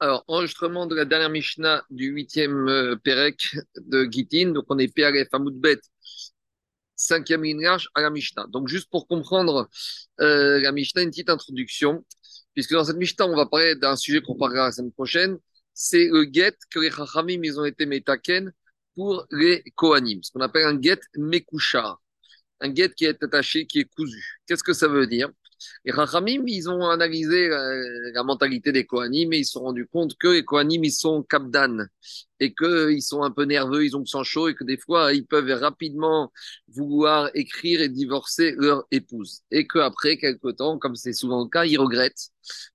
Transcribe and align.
Alors, 0.00 0.24
enregistrement 0.28 0.86
de 0.86 0.94
la 0.94 1.04
dernière 1.04 1.30
Mishnah 1.30 1.84
du 1.90 2.06
huitième 2.06 2.68
euh, 2.68 2.96
Pérec 2.96 3.56
de 3.76 4.04
Gitin. 4.10 4.52
Donc, 4.52 4.66
on 4.68 4.78
est 4.78 4.94
PRF 4.94 5.28
Bet, 5.54 5.80
cinquième 6.94 7.42
ligne 7.42 7.62
large 7.62 7.88
à 7.94 8.02
la 8.02 8.10
Mishnah. 8.10 8.46
Donc, 8.48 8.68
juste 8.68 8.88
pour 8.90 9.08
comprendre 9.08 9.68
euh, 10.20 10.60
la 10.60 10.70
Mishnah, 10.70 11.02
une 11.02 11.10
petite 11.10 11.30
introduction. 11.30 12.04
Puisque 12.54 12.72
dans 12.72 12.84
cette 12.84 12.96
Mishnah, 12.96 13.26
on 13.26 13.36
va 13.36 13.46
parler 13.46 13.74
d'un 13.74 13.96
sujet 13.96 14.20
qu'on 14.20 14.36
parlera 14.36 14.66
la 14.66 14.72
semaine 14.72 14.92
prochaine. 14.92 15.38
C'est 15.74 16.06
le 16.06 16.28
get 16.32 16.54
que 16.70 16.78
les 16.78 16.90
Chachamim, 16.90 17.40
ils 17.42 17.58
ont 17.58 17.64
été 17.64 17.84
metaken 17.86 18.52
pour 18.94 19.26
les 19.32 19.64
Kohanim. 19.74 20.22
Ce 20.22 20.30
qu'on 20.30 20.40
appelle 20.40 20.66
un 20.66 20.80
get 20.80 21.00
mekouchar. 21.16 22.00
Un 22.60 22.72
get 22.74 22.90
qui 22.94 23.04
est 23.04 23.22
attaché, 23.22 23.66
qui 23.66 23.80
est 23.80 23.94
cousu. 23.96 24.40
Qu'est-ce 24.46 24.62
que 24.62 24.72
ça 24.72 24.86
veut 24.88 25.06
dire? 25.08 25.28
Les 25.84 25.92
Rachamim, 25.92 26.44
ils 26.46 26.68
ont 26.68 26.88
analysé 26.88 27.48
euh, 27.48 28.10
la, 28.12 28.22
mentalité 28.22 28.72
des 28.72 28.86
Kohanim 28.86 29.32
et 29.32 29.38
ils 29.38 29.44
se 29.44 29.52
sont 29.52 29.62
rendus 29.62 29.86
compte 29.86 30.16
que 30.18 30.28
les 30.28 30.44
Kohanim, 30.44 30.84
ils 30.84 30.92
sont 30.92 31.22
capdan 31.22 31.86
et 32.40 32.54
qu'ils 32.54 33.02
sont 33.02 33.22
un 33.22 33.30
peu 33.30 33.44
nerveux, 33.44 33.84
ils 33.84 33.96
ont 33.96 34.00
le 34.00 34.06
sang 34.06 34.22
chaud 34.24 34.48
et 34.48 34.54
que 34.54 34.64
des 34.64 34.76
fois, 34.76 35.12
ils 35.12 35.26
peuvent 35.26 35.50
rapidement 35.50 36.32
vouloir 36.68 37.30
écrire 37.34 37.80
et 37.80 37.88
divorcer 37.88 38.54
leur 38.56 38.84
épouse. 38.90 39.40
Et 39.50 39.66
qu'après 39.66 40.18
quelque 40.18 40.50
temps, 40.52 40.78
comme 40.78 40.94
c'est 40.94 41.12
souvent 41.12 41.42
le 41.42 41.48
cas, 41.48 41.64
ils 41.64 41.78
regrettent. 41.78 42.30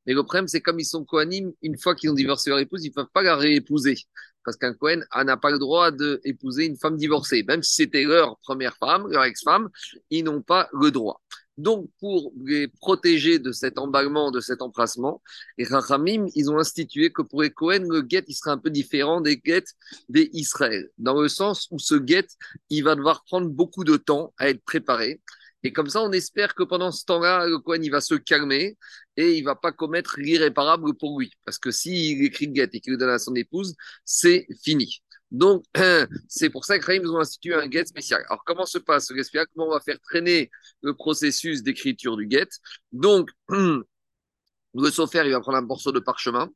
Mais 0.05 0.13
le 0.13 0.23
problème, 0.23 0.47
c'est 0.47 0.61
comme 0.61 0.79
ils 0.79 0.85
sont 0.85 1.05
Kohanim, 1.05 1.53
une 1.61 1.77
fois 1.77 1.95
qu'ils 1.95 2.09
ont 2.09 2.13
divorcé 2.13 2.49
leur 2.49 2.59
épouse, 2.59 2.83
ils 2.83 2.89
ne 2.89 2.93
peuvent 2.93 3.11
pas 3.13 3.23
la 3.23 3.35
réépouser. 3.35 3.97
Parce 4.43 4.57
qu'un 4.57 4.73
Kohen 4.73 5.05
n'a 5.15 5.38
pas 5.38 5.52
le 5.52 5.59
droit 5.59 5.91
d'épouser 5.91 6.65
une 6.65 6.77
femme 6.77 6.97
divorcée. 6.97 7.43
Même 7.43 7.63
si 7.63 7.75
c'était 7.75 8.03
leur 8.03 8.38
première 8.39 8.75
femme, 8.75 9.07
leur 9.09 9.23
ex-femme, 9.23 9.69
ils 10.09 10.23
n'ont 10.23 10.41
pas 10.41 10.69
le 10.73 10.91
droit. 10.91 11.21
Donc, 11.57 11.89
pour 11.99 12.34
les 12.43 12.67
protéger 12.67 13.38
de 13.38 13.52
cet 13.52 13.77
emballement, 13.77 14.31
de 14.31 14.39
cet 14.39 14.61
empressement, 14.61 15.21
les 15.57 15.66
Rachamim, 15.66 16.25
ils 16.34 16.49
ont 16.49 16.57
institué 16.57 17.11
que 17.11 17.21
pour 17.21 17.44
les 17.44 17.52
Cohen, 17.52 17.85
le 17.89 18.02
guet, 18.02 18.23
il 18.27 18.34
sera 18.34 18.52
un 18.52 18.58
peu 18.58 18.72
différent 18.72 19.22
des 19.22 19.38
guets 19.38 19.64
des 20.09 20.30
Israël, 20.33 20.89
dans 20.97 21.22
le 21.22 21.27
sens 21.27 21.67
où 21.69 21.77
ce 21.77 21.95
guet, 21.95 22.27
il 22.69 22.83
va 22.83 22.95
devoir 22.95 23.23
prendre 23.23 23.50
beaucoup 23.50 23.83
de 23.83 23.97
temps 23.97 24.33
à 24.38 24.50
être 24.50 24.64
préparé. 24.64 25.22
Et 25.64 25.72
comme 25.72 25.89
ça, 25.89 26.02
on 26.02 26.11
espère 26.11 26.55
que 26.55 26.64
pendant 26.64 26.92
ce 26.92 27.05
temps-là, 27.05 27.47
le 27.47 27.58
Cohen, 27.59 27.80
il 27.81 27.92
va 27.92 28.02
se 28.02 28.16
calmer 28.16 28.77
et 29.16 29.38
il 29.38 29.44
va 29.44 29.55
pas 29.55 29.72
commettre 29.72 30.16
l'irréparable 30.17 30.94
pour 30.95 31.20
lui. 31.20 31.31
Parce 31.45 31.58
que 31.58 31.72
s'il 31.72 32.23
écrit 32.25 32.47
le 32.47 32.53
guet 32.53 32.70
et 32.73 32.81
qu'il 32.81 32.92
le 32.94 32.97
donne 32.97 33.09
à 33.09 33.20
son 33.20 33.36
épouse, 33.36 33.75
c'est 34.03 34.45
fini. 34.61 35.02
Donc, 35.34 35.66
c'est 36.30 36.50
pour 36.50 36.64
ça 36.64 36.80
que 36.80 37.02
nous 37.02 37.12
ont 37.14 37.20
institué 37.20 37.56
un 37.56 37.70
get 37.70 37.86
spécial. 37.86 38.23
Alors, 38.30 38.44
comment 38.45 38.66
se 38.66 38.78
passe 38.78 39.08
ce 39.08 39.16
get 39.16 39.23
spécial? 39.23 39.48
Comment 39.53 39.67
on 39.67 39.73
va 39.73 39.81
faire 39.81 40.00
traîner 40.00 40.50
le 40.81 40.94
processus 40.95 41.64
d'écriture 41.64 42.16
du 42.16 42.28
get? 42.30 42.48
Donc, 42.92 43.30
le 43.50 44.92
sophère, 44.92 45.26
il 45.26 45.31
va 45.31 45.42
prendre 45.42 45.58
un 45.58 45.61
morceau 45.61 45.92
de 45.92 46.00
parchemin 46.00 46.50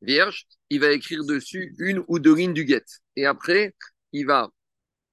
vierge, 0.00 0.46
il 0.70 0.80
va 0.80 0.92
écrire 0.92 1.24
dessus 1.24 1.74
une 1.78 2.04
ou 2.08 2.18
deux 2.20 2.34
lignes 2.34 2.54
du 2.54 2.66
get. 2.66 2.84
Et 3.16 3.26
après, 3.26 3.74
il 4.12 4.26
va 4.26 4.48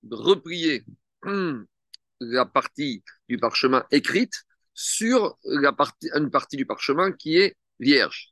replier 0.10 0.86
la 2.20 2.46
partie 2.46 3.04
du 3.28 3.38
parchemin 3.38 3.84
écrite 3.92 4.34
sur 4.74 5.38
une 5.44 6.30
partie 6.30 6.56
du 6.56 6.68
parchemin 6.68 7.12
qui 7.12 7.38
est 7.38 7.58
vierge. 7.80 8.30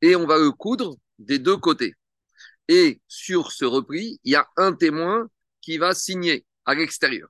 Et 0.00 0.14
on 0.14 0.26
va 0.26 0.38
le 0.38 0.52
coudre 0.52 0.96
des 1.18 1.40
deux 1.40 1.56
côtés. 1.56 1.94
Et 2.68 3.00
sur 3.08 3.52
ce 3.52 3.64
repli, 3.64 4.20
il 4.24 4.32
y 4.32 4.36
a 4.36 4.46
un 4.56 4.72
témoin 4.72 5.28
qui 5.60 5.78
va 5.78 5.94
signer 5.94 6.44
à 6.64 6.74
l'extérieur. 6.74 7.28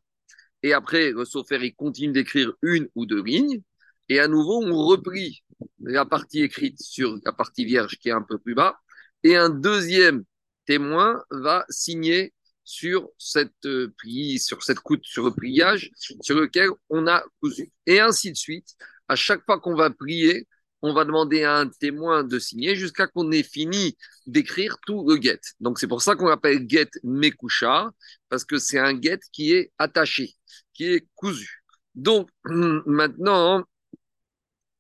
Et 0.63 0.73
après, 0.73 1.13
le 1.13 1.25
sophère, 1.25 1.63
il 1.63 1.75
continue 1.75 2.13
d'écrire 2.13 2.53
une 2.63 2.89
ou 2.95 3.07
deux 3.07 3.23
lignes. 3.23 3.63
Et 4.09 4.21
à 4.21 4.29
nouveau, 4.29 4.63
on 4.65 4.87
replie 4.87 5.45
la 5.81 6.05
partie 6.05 6.43
écrite 6.43 6.81
sur 6.81 7.19
la 7.25 7.33
partie 7.33 7.65
vierge 7.65 7.99
qui 7.99 8.09
est 8.09 8.13
un 8.13 8.23
peu 8.23 8.39
plus 8.39 8.55
bas. 8.55 8.79
Et 9.23 9.37
un 9.37 9.51
deuxième 9.51 10.25
témoin 10.67 11.23
va 11.31 11.65
signer 11.69 12.33
sur 12.65 13.09
cette 13.19 13.65
euh, 13.65 13.91
sur 14.39 14.63
cette 14.63 14.81
coupe, 14.81 15.05
sur 15.05 15.25
le 15.25 15.31
pliage 15.33 15.91
sur 15.97 16.37
lequel 16.37 16.71
on 16.91 17.07
a 17.07 17.25
cousu. 17.41 17.73
Et 17.87 18.01
ainsi 18.01 18.33
de 18.33 18.37
suite. 18.37 18.77
À 19.09 19.17
chaque 19.17 19.43
fois 19.47 19.59
qu'on 19.59 19.75
va 19.75 19.89
plier, 19.89 20.47
on 20.83 20.93
va 20.93 21.05
demander 21.05 21.45
à 21.45 21.57
un 21.57 21.69
témoin 21.69 22.25
de 22.25 22.39
signer 22.39 22.77
jusqu'à 22.77 23.07
qu'on 23.07 23.31
ait 23.33 23.43
fini 23.43 23.97
d'écrire 24.27 24.77
tout 24.87 25.09
le 25.09 25.21
get. 25.21 25.41
Donc 25.61 25.79
c'est 25.79 25.89
pour 25.89 26.03
ça 26.03 26.15
qu'on 26.15 26.29
appelle 26.29 26.69
get 26.69 26.91
mekoucha, 27.03 27.91
parce 28.29 28.45
que 28.45 28.59
c'est 28.59 28.79
un 28.79 29.01
get 29.01 29.19
qui 29.33 29.53
est 29.53 29.73
attaché, 29.79 30.35
qui 30.75 30.85
est 30.85 31.07
cousu. 31.15 31.65
Donc 31.95 32.31
maintenant, 32.45 33.65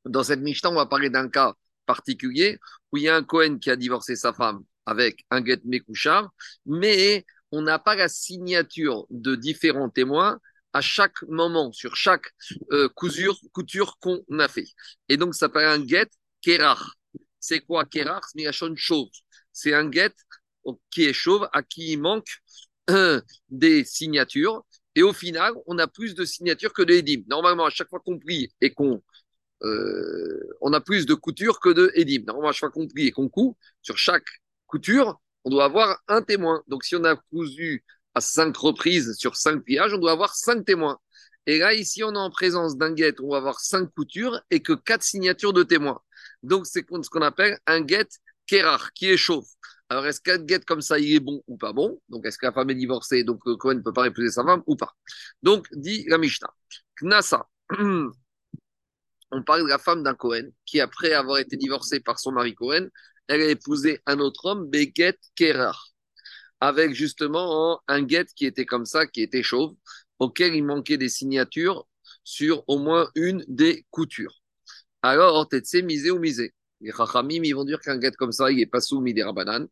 dans 0.04 0.22
cette 0.22 0.40
Mishnah, 0.40 0.70
on 0.70 0.74
va 0.74 0.86
parler 0.86 1.10
d'un 1.10 1.28
cas 1.28 1.54
particulier 1.86 2.58
où 2.92 2.96
il 2.98 3.04
y 3.04 3.08
a 3.08 3.16
un 3.16 3.22
Cohen 3.24 3.58
qui 3.58 3.70
a 3.70 3.76
divorcé 3.76 4.16
sa 4.16 4.32
femme 4.32 4.62
avec 4.86 5.24
un 5.30 5.44
get 5.44 5.60
mekoucha, 5.64 6.30
mais 6.66 7.24
on 7.50 7.62
n'a 7.62 7.78
pas 7.78 7.96
la 7.96 8.08
signature 8.08 9.06
de 9.10 9.34
différents 9.34 9.90
témoins 9.90 10.38
à 10.72 10.80
chaque 10.80 11.22
moment, 11.22 11.72
sur 11.72 11.96
chaque 11.96 12.26
euh, 12.72 12.88
couture, 12.88 13.98
qu'on 14.00 14.22
a 14.38 14.48
fait. 14.48 14.66
Et 15.08 15.16
donc, 15.16 15.34
ça 15.34 15.40
s'appelle 15.40 15.66
un 15.66 15.86
get 15.86 16.08
kerar. 16.40 16.94
C'est 17.40 17.60
quoi 17.60 17.84
kerar 17.84 18.22
C'est 18.34 18.76
chauve. 18.76 19.08
C'est 19.52 19.74
un 19.74 19.90
get 19.90 20.12
qui 20.90 21.04
est 21.04 21.12
chauve, 21.12 21.48
à 21.52 21.62
qui 21.62 21.92
il 21.92 22.00
manque 22.00 22.28
euh, 22.90 23.20
des 23.48 23.84
signatures. 23.84 24.64
Et 24.94 25.02
au 25.02 25.12
final, 25.12 25.54
on 25.66 25.78
a 25.78 25.86
plus 25.86 26.14
de 26.14 26.24
signatures 26.24 26.72
que 26.72 26.82
de 26.82 27.28
Normalement, 27.28 27.64
à 27.64 27.70
chaque 27.70 27.88
fois 27.88 28.00
qu'on 28.00 28.18
plie 28.18 28.52
et 28.60 28.72
qu'on 28.72 29.02
euh, 29.62 30.56
on 30.60 30.72
a 30.72 30.80
plus 30.80 31.06
de 31.06 31.14
couture 31.14 31.60
que 31.60 31.70
de. 31.70 31.92
Normalement, 32.26 32.50
à 32.50 32.52
chaque 32.52 32.60
fois 32.60 32.70
qu'on 32.70 32.88
plie 32.88 33.08
et 33.08 33.12
qu'on 33.12 33.28
coud, 33.28 33.54
sur 33.82 33.98
chaque 33.98 34.26
couture, 34.66 35.20
on 35.44 35.50
doit 35.50 35.64
avoir 35.64 36.02
un 36.08 36.22
témoin. 36.22 36.62
Donc, 36.68 36.84
si 36.84 36.96
on 36.96 37.04
a 37.04 37.16
cousu 37.16 37.84
cinq 38.20 38.56
reprises 38.56 39.14
sur 39.16 39.36
cinq 39.36 39.64
pliages, 39.64 39.94
on 39.94 39.98
doit 39.98 40.12
avoir 40.12 40.34
cinq 40.34 40.64
témoins. 40.64 40.98
Et 41.46 41.58
là, 41.58 41.72
ici, 41.72 42.04
on 42.04 42.12
est 42.12 42.18
en 42.18 42.30
présence 42.30 42.76
d'un 42.76 42.92
guet, 42.92 43.14
on 43.20 43.30
va 43.30 43.38
avoir 43.38 43.60
cinq 43.60 43.90
coutures 43.94 44.40
et 44.50 44.60
que 44.60 44.74
quatre 44.74 45.02
signatures 45.02 45.52
de 45.52 45.62
témoins. 45.62 46.00
Donc, 46.42 46.66
c'est 46.66 46.84
ce 47.02 47.10
qu'on 47.10 47.22
appelle 47.22 47.58
un 47.66 47.80
guet 47.80 48.08
qui 48.46 48.56
est 48.56 49.16
chauffe. 49.16 49.48
Alors, 49.88 50.06
est-ce 50.06 50.20
qu'un 50.20 50.38
guet 50.38 50.60
comme 50.60 50.82
ça, 50.82 50.98
il 50.98 51.14
est 51.14 51.20
bon 51.20 51.42
ou 51.46 51.56
pas 51.56 51.72
bon? 51.72 52.00
Donc, 52.10 52.26
est-ce 52.26 52.36
que 52.36 52.46
la 52.46 52.52
femme 52.52 52.68
est 52.70 52.74
divorcée, 52.74 53.24
donc 53.24 53.40
le 53.46 53.56
Cohen 53.56 53.76
ne 53.76 53.80
peut 53.80 53.92
pas 53.92 54.06
épouser 54.06 54.30
sa 54.30 54.44
femme 54.44 54.62
ou 54.66 54.76
pas? 54.76 54.94
Donc, 55.42 55.66
dit 55.72 56.04
la 56.08 56.18
Mishnah. 56.18 56.52
Knasa. 57.00 57.48
On 59.30 59.42
parle 59.42 59.62
de 59.62 59.68
la 59.68 59.78
femme 59.78 60.02
d'un 60.02 60.14
Cohen 60.14 60.50
qui, 60.66 60.80
après 60.80 61.12
avoir 61.12 61.38
été 61.38 61.56
divorcée 61.56 62.00
par 62.00 62.18
son 62.18 62.32
mari 62.32 62.54
Cohen, 62.54 62.88
elle 63.26 63.42
a 63.42 63.48
épousé 63.48 64.00
un 64.06 64.20
autre 64.20 64.46
homme, 64.46 64.68
Beget 64.68 65.18
Kerar 65.34 65.88
avec 66.60 66.92
justement 66.94 67.80
un 67.88 68.02
guet 68.02 68.26
qui 68.34 68.46
était 68.46 68.66
comme 68.66 68.86
ça, 68.86 69.06
qui 69.06 69.22
était 69.22 69.42
chauve, 69.42 69.74
auquel 70.18 70.54
il 70.54 70.64
manquait 70.64 70.96
des 70.96 71.08
signatures 71.08 71.86
sur 72.24 72.64
au 72.66 72.78
moins 72.78 73.10
une 73.14 73.44
des 73.48 73.86
coutures. 73.90 74.42
Alors, 75.02 75.48
c'est 75.64 75.82
misé 75.82 76.10
ou 76.10 76.18
misé? 76.18 76.52
Les 76.80 76.92
Chachamim, 76.92 77.42
ils 77.42 77.54
vont 77.54 77.64
dire 77.64 77.80
qu'un 77.80 77.98
guet 77.98 78.12
comme 78.12 78.30
ça, 78.30 78.50
il 78.52 78.58
n'est 78.58 78.66
pas 78.66 78.80
soumis 78.80 79.12
des 79.12 79.24
Rabanan. 79.24 79.66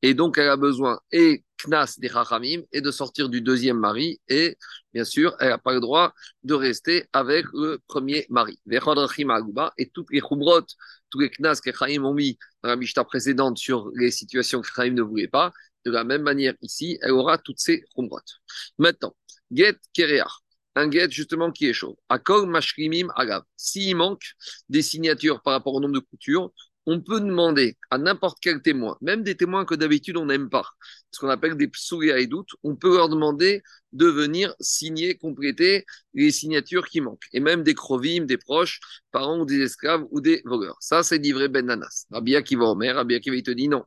Et 0.00 0.14
donc, 0.14 0.38
elle 0.38 0.48
a 0.48 0.56
besoin 0.56 1.00
et 1.10 1.44
knas 1.64 1.96
des 1.98 2.08
Chachamim 2.08 2.62
et 2.72 2.80
de 2.80 2.90
sortir 2.92 3.28
du 3.28 3.40
deuxième 3.40 3.78
mari. 3.78 4.20
Et 4.28 4.56
bien 4.92 5.04
sûr, 5.04 5.34
elle 5.40 5.48
n'a 5.48 5.58
pas 5.58 5.72
le 5.74 5.80
droit 5.80 6.14
de 6.44 6.54
rester 6.54 7.08
avec 7.12 7.46
le 7.52 7.80
premier 7.88 8.26
mari. 8.30 8.60
Et 9.76 9.90
toutes 9.90 10.10
les 10.12 10.20
chumrot, 10.20 10.66
tous 11.10 11.18
les 11.18 11.30
knas 11.30 11.60
que 11.60 11.72
Chachamim 11.72 12.04
ont 12.04 12.14
mis 12.14 12.38
dans 12.62 12.68
la 12.68 12.76
Mishnah 12.76 13.04
précédente 13.04 13.58
sur 13.58 13.90
les 13.94 14.12
situations 14.12 14.60
que 14.60 14.68
Chachamim 14.68 14.94
ne 14.94 15.02
voulait 15.02 15.28
pas, 15.28 15.52
de 15.84 15.90
la 15.90 16.04
même 16.04 16.22
manière 16.22 16.54
ici, 16.62 16.98
elle 17.02 17.12
aura 17.12 17.38
toutes 17.38 17.60
ces 17.60 17.84
chumrotes. 17.94 18.40
Maintenant, 18.78 19.14
get 19.50 19.76
kereach, 19.92 20.32
un 20.74 20.90
get 20.90 21.10
justement 21.10 21.50
qui 21.50 21.66
est 21.66 21.72
chaud. 21.72 21.98
Akol 22.08 22.46
mashkimim 22.48 23.08
agav. 23.16 23.42
S'il 23.56 23.96
manque 23.96 24.24
des 24.68 24.82
signatures 24.82 25.42
par 25.42 25.54
rapport 25.54 25.74
au 25.74 25.80
nombre 25.80 25.94
de 25.94 26.00
coutures, 26.00 26.52
on 26.86 27.00
peut 27.00 27.20
demander 27.20 27.76
à 27.90 27.98
n'importe 27.98 28.38
quel 28.40 28.60
témoin, 28.60 28.96
même 29.00 29.22
des 29.22 29.36
témoins 29.36 29.64
que 29.64 29.74
d'habitude 29.74 30.16
on 30.16 30.26
n'aime 30.26 30.50
pas, 30.50 30.66
ce 31.10 31.20
qu'on 31.20 31.28
appelle 31.28 31.56
des 31.56 31.70
et 32.16 32.26
doutes, 32.26 32.50
on 32.62 32.74
peut 32.74 32.96
leur 32.96 33.08
demander 33.08 33.62
de 33.92 34.06
venir 34.06 34.54
signer, 34.58 35.16
compléter 35.16 35.84
les 36.14 36.30
signatures 36.30 36.88
qui 36.88 37.00
manquent. 37.00 37.26
Et 37.32 37.40
même 37.40 37.62
des 37.62 37.74
crovimes, 37.74 38.26
des 38.26 38.38
proches, 38.38 38.80
parents 39.10 39.38
ou 39.40 39.44
des 39.44 39.60
esclaves 39.60 40.06
ou 40.10 40.20
des 40.20 40.42
voleurs. 40.44 40.78
Ça, 40.80 41.02
c'est 41.02 41.18
livré 41.18 41.48
Ben 41.48 41.66
Nanas. 41.66 42.06
Rabia 42.10 42.42
qui 42.42 42.56
va 42.56 42.64
au 42.64 42.74
maire, 42.74 42.96
Rabia 42.96 43.20
qui 43.20 43.30
va, 43.30 43.36
il 43.36 43.42
te 43.42 43.50
dit 43.50 43.68
non. 43.68 43.84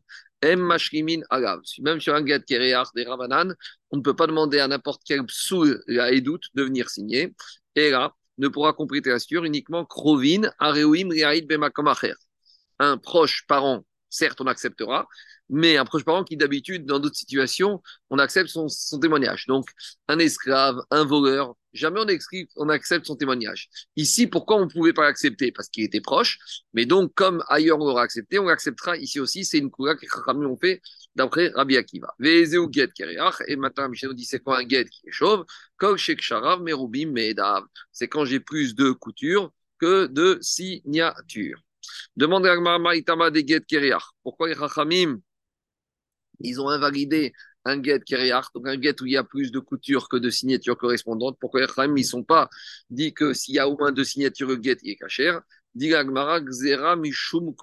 Même 1.80 2.00
sur 2.00 2.14
un 2.16 2.26
get 2.26 2.42
kéréach 2.42 2.88
des 2.96 3.04
Ravanan, 3.04 3.56
on 3.92 3.98
ne 3.98 4.02
peut 4.02 4.16
pas 4.16 4.28
demander 4.28 4.60
à 4.60 4.68
n'importe 4.68 5.02
quel 5.06 5.26
psou 5.26 5.66
la 5.88 6.12
de 6.12 6.64
venir 6.64 6.90
signer. 6.90 7.34
Et 7.76 7.90
là, 7.90 8.14
ne 8.38 8.48
pourra 8.48 8.74
compléter 8.74 9.10
la 9.10 9.20
uniquement 9.46 9.86
Krovin, 9.86 10.50
Areuim, 10.60 11.10
Riaïd, 11.10 11.48
Bemakomacher. 11.48 12.14
Un 12.80 12.98
proche 12.98 13.46
parent 13.48 13.86
certes, 14.16 14.42
on 14.42 14.48
acceptera, 14.48 15.08
mais 15.50 15.78
un 15.78 15.86
proche 15.86 16.04
parent 16.04 16.24
qui 16.24 16.38
d'habitude, 16.38 16.86
dans 16.86 17.00
d'autres 17.00 17.16
situations, 17.16 17.82
on 18.10 18.18
accepte 18.18 18.50
son, 18.50 18.68
témoignage. 19.00 19.46
Donc, 19.48 19.70
un 20.08 20.20
esclave, 20.20 20.82
un 20.90 21.06
voleur, 21.06 21.56
jamais 21.74 22.00
on, 22.56 22.70
accepte 22.70 23.06
son 23.06 23.16
témoignage. 23.16 23.70
Ici, 23.96 24.28
pourquoi 24.28 24.58
on 24.58 24.66
ne 24.66 24.72
pouvait 24.72 24.94
pas 24.94 25.04
l'accepter? 25.04 25.52
Parce 25.52 25.70
qu'il 25.70 25.84
était 25.84 26.02
proche, 26.02 26.40
mais 26.74 26.86
donc, 26.86 27.14
comme 27.14 27.44
ailleurs 27.48 27.80
on 27.80 27.86
l'aura 27.86 28.04
accepté, 28.04 28.40
on 28.40 28.46
l'acceptera 28.46 28.98
ici 28.98 29.20
aussi. 29.20 29.46
C'est 29.46 29.60
une 29.60 29.70
couleur 29.70 29.98
que 29.98 30.06
Rami 30.26 30.46
ont 30.46 30.58
fait 30.58 30.82
d'après 31.16 31.50
Rabbi 31.50 31.78
Akiva. 31.78 32.14
et 32.20 33.56
maintenant 33.56 33.90
Michel 33.90 34.10
nous 34.10 34.16
dit 34.16 34.26
c'est 34.26 34.40
quoi 34.40 34.60
un 34.60 34.68
get 34.68 34.86
qui 34.86 35.08
est 35.08 35.12
chauve? 35.12 35.46
C'est 37.92 38.08
quand 38.08 38.26
j'ai 38.26 38.40
plus 38.40 38.76
de 38.76 38.92
coutures 38.92 39.52
que 39.80 40.08
de 40.08 40.38
signatures. 40.42 41.65
Demande 42.16 42.46
à 42.46 42.80
Maïtama 42.80 43.32
des 43.32 43.46
get 43.46 43.64
Pourquoi 44.24 44.48
les 44.48 44.54
Rachamim 44.54 45.20
ils 46.40 46.60
ont 46.62 46.70
invalidé 46.70 47.34
un 47.66 47.82
get 47.82 48.02
kériach, 48.02 48.46
donc 48.54 48.68
un 48.68 48.80
get 48.80 49.02
où 49.02 49.06
il 49.06 49.14
y 49.14 49.18
a 49.18 49.24
plus 49.24 49.52
de 49.52 49.60
coutures 49.60 50.08
que 50.08 50.18
de 50.18 50.30
signatures 50.30 50.78
correspondantes. 50.78 51.38
Pourquoi 51.40 51.62
les 51.62 51.68
ils 51.78 51.92
ne 51.92 52.04
sont 52.04 52.24
pas 52.24 52.50
dit 52.90 53.14
que 53.14 53.34
s'il 53.34 53.56
y 53.56 53.60
a 53.60 53.68
au 53.68 53.78
moins 53.78 53.92
deux 53.92 54.04
signatures, 54.04 54.50
le 54.50 54.60
il 54.64 54.90
est 54.90 54.96
caché? 54.96 55.36
Dit 55.74 55.92
mishum 56.98 57.54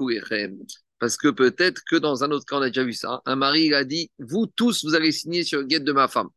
Parce 0.99 1.17
que 1.17 1.29
peut-être 1.29 1.83
que 1.89 1.97
dans 1.97 2.25
un 2.25 2.31
autre 2.33 2.45
cas, 2.45 2.57
on 2.57 2.63
a 2.63 2.69
déjà 2.69 2.85
vu 2.85 2.93
ça. 2.95 3.23
Un 3.27 3.37
mari, 3.37 3.67
il 3.67 3.75
a 3.75 3.85
dit 3.85 4.11
Vous 4.19 4.47
tous, 4.47 4.85
vous 4.85 4.95
allez 4.95 5.13
signer 5.13 5.45
sur 5.45 5.61
le 5.61 5.69
get 5.69 5.81
de 5.81 5.93
ma 5.93 6.09
femme. 6.09 6.29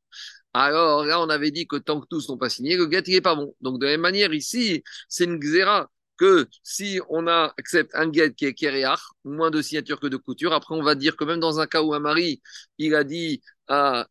Alors 0.54 1.04
là, 1.06 1.20
on 1.20 1.30
avait 1.30 1.52
dit 1.52 1.68
que 1.68 1.76
tant 1.76 2.00
que 2.00 2.08
tous 2.10 2.30
n'ont 2.30 2.38
pas 2.38 2.50
signé, 2.50 2.78
le 2.78 2.90
get, 2.90 3.04
il 3.08 3.16
n'est 3.16 3.22
pas 3.22 3.36
bon. 3.36 3.54
Donc, 3.62 3.80
de 3.80 3.86
la 3.86 3.94
même 3.94 4.02
manière, 4.02 4.34
ici, 4.34 4.84
c'est 5.10 5.26
une 5.26 5.40
xéra 5.40 5.90
que 6.18 6.48
si 6.64 7.00
on 7.10 7.28
accepte 7.28 7.94
un 7.96 8.08
guet 8.08 8.34
qui 8.34 8.46
est 8.46 8.54
kéréach, 8.54 9.00
moins 9.24 9.52
de 9.52 9.62
signature 9.62 10.00
que 10.00 10.08
de 10.08 10.18
couture, 10.18 10.54
après 10.54 10.76
on 10.76 10.84
va 10.84 10.96
dire 10.96 11.16
que 11.16 11.24
même 11.26 11.40
dans 11.40 11.60
un 11.60 11.68
cas 11.68 11.82
où 11.82 11.94
un 11.94 12.00
mari, 12.00 12.42
il 12.78 12.96
a 12.96 13.04
dit 13.04 13.42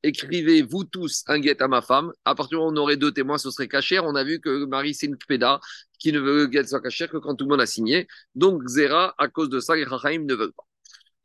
écrivez 0.03 0.62
vous 0.62 0.85
tous 0.85 1.23
un 1.29 1.39
guet 1.39 1.62
à 1.62 1.69
ma 1.69 1.81
femme, 1.81 2.12
à 2.25 2.35
partir 2.35 2.51
du 2.51 2.56
moment 2.56 2.71
où 2.71 2.75
on 2.75 2.83
aurait 2.83 2.97
deux 2.97 3.12
témoins, 3.12 3.39
ce 3.39 3.51
serait 3.51 3.69
caché. 3.69 3.99
On 4.01 4.15
a 4.17 4.25
vu 4.25 4.41
que 4.41 4.49
le 4.49 4.67
mari, 4.67 4.95
c'est 4.95 5.06
une 5.06 5.17
kpeda 5.17 5.61
qui 5.99 6.12
ne 6.12 6.19
veut 6.21 6.35
que 6.35 6.41
le 6.43 6.47
guet 6.62 6.67
soit 6.67 6.81
caché 6.81 7.09
que 7.09 7.19
quand 7.19 7.35
tout 7.37 7.45
le 7.45 7.51
monde 7.51 7.61
a 7.61 7.67
signé. 7.67 8.09
Donc, 8.35 8.67
Zera, 8.67 9.15
à 9.19 9.29
cause 9.29 9.49
de 9.50 9.61
ça, 9.61 9.77
les 9.77 9.85
Rachaim 9.85 10.25
ne 10.25 10.35
veulent 10.35 10.53
pas. 10.53 10.65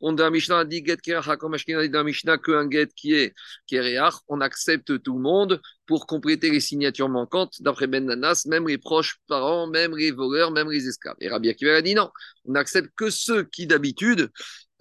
On 0.00 0.12
Mishnah 0.30 0.64
dit 0.64 0.82
comme 0.82 1.56
dit 1.56 1.90
dans 1.90 2.04
Mishnah 2.04 2.38
qu'un 2.38 2.70
get 2.70 2.88
qui 2.96 3.14
est 3.14 3.34
kereach, 3.66 4.14
on 4.28 4.40
accepte 4.40 5.02
tout 5.02 5.14
le 5.14 5.20
monde 5.20 5.60
pour 5.86 6.06
compléter 6.06 6.50
les 6.50 6.60
signatures 6.60 7.08
manquantes. 7.08 7.60
D'après 7.60 7.86
Ben 7.86 8.06
Nanas, 8.06 8.44
même 8.46 8.66
les 8.66 8.78
proches 8.78 9.18
parents, 9.26 9.66
même 9.66 9.96
les 9.96 10.10
voleurs, 10.10 10.52
même 10.52 10.70
les 10.70 10.88
esclaves. 10.88 11.16
Et 11.20 11.28
Rabbi 11.28 11.50
Akiva 11.50 11.74
a 11.74 11.82
dit 11.82 11.94
non, 11.94 12.10
on 12.44 12.52
n'accepte 12.52 12.90
que 12.96 13.10
ceux 13.10 13.44
qui 13.44 13.66
d'habitude 13.66 14.30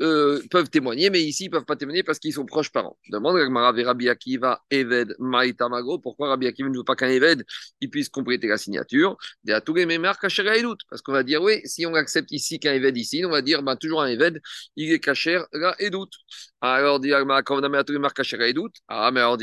euh, 0.01 0.42
peuvent 0.50 0.69
témoigner, 0.69 1.10
mais 1.10 1.22
ici, 1.22 1.46
ils 1.46 1.48
ne 1.48 1.51
peuvent 1.51 1.66
pas 1.66 1.75
témoigner 1.75 2.04
parce 2.04 2.19
qu'ils 2.19 2.34
sont 2.34 2.46
proches 2.46 2.72
parents. 2.72 2.98
Demande 3.10 3.36
Rabbi 3.36 4.10
Akiva, 4.10 4.62
Eved, 4.69 5.16
Maïtamago, 5.19 6.00
pourquoi 6.00 6.30
Rabbi 6.30 6.48
Akiva 6.48 6.69
ne 6.69 6.78
veut 6.78 6.84
pas 6.84 6.96
qu'un 6.96 7.10
Eved 7.10 7.44
puisse 7.92 8.10
compléter 8.10 8.48
la 8.48 8.57
signature 8.57 9.18
Parce 9.46 11.01
qu'on 11.01 11.12
va 11.12 11.24
dire, 11.24 11.42
oui, 11.42 11.62
si 11.66 11.86
on 11.86 11.96
accepte 11.96 12.31
ici 12.31 12.60
qu'un 12.60 12.74
Eved 12.74 12.96
ici, 12.98 13.25
on 13.25 13.30
va 13.30 13.42
dire, 13.42 13.63
bah, 13.63 13.75
toujours 13.75 14.01
un 14.01 14.07
Eved, 14.07 14.40
il 14.75 14.92
est 14.92 15.00
caché 15.00 15.42
là 15.54 15.75
et 15.80 15.90
doute. 15.90 16.13
Alors, 16.62 17.00
quand 17.45 17.60
on 17.60 17.63
a 17.63 17.69
mis 17.69 17.78
à 17.78 17.84
tous 17.84 17.94
les 17.94 18.00
marques 18.00 18.19
et 18.34 18.54
doute, 18.54 18.75
ah, 18.88 19.12
mais 19.12 19.22
alors, 19.22 19.38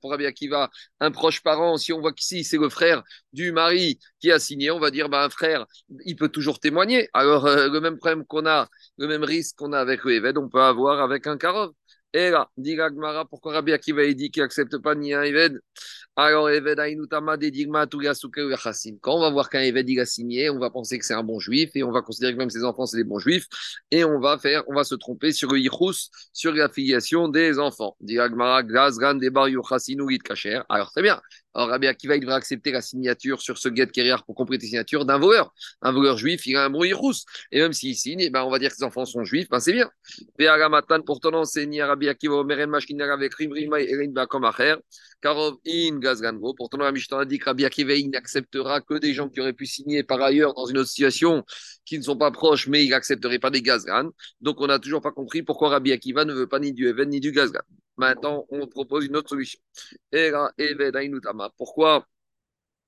pour 0.00 0.10
Rabbi 0.10 0.26
Akiva, 0.26 0.70
un 1.00 1.10
proche 1.10 1.42
parent, 1.42 1.76
si 1.76 1.92
on 1.92 2.00
voit 2.00 2.12
qu'ici, 2.12 2.44
c'est 2.44 2.58
le 2.58 2.68
frère 2.68 3.02
du 3.32 3.52
mari 3.52 3.98
qui 4.20 4.30
a 4.30 4.38
signé, 4.38 4.70
on 4.70 4.78
va 4.78 4.90
dire, 4.90 5.08
bah, 5.08 5.24
un 5.24 5.30
frère, 5.30 5.66
il 6.04 6.16
peut 6.16 6.28
toujours 6.28 6.60
témoigner. 6.60 7.08
Alors, 7.12 7.46
euh, 7.46 7.68
le 7.68 7.80
même 7.80 7.98
problème 7.98 8.24
qu'on 8.26 8.46
a, 8.46 8.68
le 8.98 9.08
même 9.08 9.24
risque 9.24 9.51
qu'on 9.56 9.72
a 9.72 9.78
avec 9.80 10.00
Eved, 10.06 10.38
on 10.38 10.48
peut 10.48 10.62
avoir 10.62 11.00
avec 11.00 11.26
un 11.26 11.38
Karov. 11.38 11.72
Et 12.14 12.30
là, 12.30 12.50
dit 12.56 12.76
Gagmara, 12.76 13.24
pourquoi 13.24 13.54
Rabbi 13.54 13.72
Akiva 13.72 14.06
dit 14.12 14.30
qu'il 14.30 14.42
n'accepte 14.42 14.78
pas 14.78 14.94
ni 14.94 15.14
un 15.14 15.22
Eved? 15.22 15.58
Alors, 16.14 16.50
Eved. 16.50 16.78
Quand 19.00 19.14
on 19.14 19.20
va 19.20 19.30
voir 19.30 19.48
qu'un 19.48 19.60
Eved 19.60 19.88
il 19.88 19.98
a 19.98 20.04
signé, 20.04 20.50
on 20.50 20.58
va 20.58 20.68
penser 20.68 20.98
que 20.98 21.06
c'est 21.06 21.14
un 21.14 21.22
bon 21.22 21.38
juif 21.38 21.70
et 21.74 21.82
on 21.82 21.90
va 21.90 22.02
considérer 22.02 22.34
que 22.34 22.38
même 22.38 22.50
ses 22.50 22.64
enfants 22.64 22.84
c'est 22.84 22.98
des 22.98 23.04
bons 23.04 23.18
juifs 23.18 23.46
et 23.90 24.04
on 24.04 24.20
va 24.20 24.36
faire, 24.36 24.62
on 24.68 24.74
va 24.74 24.84
se 24.84 24.94
tromper 24.94 25.32
sur 25.32 25.50
le 25.50 25.58
Yichus, 25.58 26.10
sur 26.34 26.52
la 26.52 26.68
filiation 26.68 27.28
des 27.28 27.58
enfants. 27.58 27.96
Alors, 30.68 30.90
très 30.90 31.02
bien. 31.02 31.20
Alors 31.54 31.68
Rabbi 31.68 31.86
Akiva, 31.86 32.16
il 32.16 32.20
devrait 32.20 32.36
accepter 32.36 32.72
la 32.72 32.80
signature 32.80 33.42
sur 33.42 33.58
ce 33.58 33.68
get 33.74 33.86
carrière 33.88 34.24
pour 34.24 34.34
compléter 34.34 34.64
la 34.66 34.68
signature 34.68 35.04
d'un 35.04 35.18
voleur. 35.18 35.52
Un 35.82 35.92
voleur 35.92 36.16
juif, 36.16 36.46
il 36.46 36.56
a 36.56 36.64
un 36.64 36.70
bon 36.70 36.82
rousse. 36.94 37.24
Et 37.50 37.60
même 37.60 37.72
s'il 37.72 37.94
signe, 37.94 38.20
eh 38.20 38.30
ben, 38.30 38.42
on 38.42 38.50
va 38.50 38.58
dire 38.58 38.70
que 38.70 38.76
ses 38.76 38.84
enfants 38.84 39.04
sont 39.04 39.24
juifs, 39.24 39.48
ben, 39.50 39.60
c'est 39.60 39.72
bien. 39.72 39.90
pour 41.04 41.20
ton 41.20 41.34
enseigner 41.34 41.82
Rabbi 41.82 42.08
Akiva, 42.08 42.34
Omeren 42.36 42.70
Mashkinara 42.70 43.12
avec 43.12 43.34
Rimrima 43.34 43.80
et 43.80 43.90
Erin 43.90 44.12
Bakom 44.12 44.44
Acher, 44.44 44.76
Karov 45.22 45.56
In 45.66 45.98
Gazganvo. 46.00 46.52
Pourtant, 46.54 46.78
la 46.78 46.92
Mishnah 46.92 47.20
a 47.20 47.24
dit 47.24 47.38
que 47.38 47.44
Rabbi 47.46 47.64
Akiva, 47.64 47.94
n'acceptera 48.10 48.80
que 48.80 48.98
des 48.98 49.14
gens 49.14 49.28
qui 49.28 49.40
auraient 49.40 49.52
pu 49.52 49.66
signer 49.66 50.02
par 50.02 50.20
ailleurs 50.20 50.52
dans 50.54 50.66
une 50.66 50.78
autre 50.78 50.88
situation 50.88 51.44
qui 51.84 51.96
ne 51.96 52.02
sont 52.02 52.16
pas 52.16 52.30
proches, 52.30 52.66
mais 52.66 52.84
il 52.84 52.90
n'accepterait 52.90 53.38
pas 53.38 53.50
des 53.50 53.62
Gazgan. 53.62 54.10
Donc, 54.40 54.60
on 54.60 54.66
n'a 54.66 54.78
toujours 54.78 55.00
pas 55.00 55.12
compris 55.12 55.42
pourquoi 55.42 55.70
Rabbi 55.70 55.92
Akiva 55.92 56.24
ne 56.24 56.34
veut 56.34 56.48
pas 56.48 56.58
ni 56.58 56.72
du 56.72 56.88
Even 56.88 57.08
ni 57.08 57.20
du 57.20 57.32
Gazgan. 57.32 57.62
Maintenant, 57.96 58.46
on 58.50 58.66
propose 58.66 59.06
une 59.06 59.16
autre 59.16 59.28
solution. 59.30 59.60
Pourquoi 61.56 62.06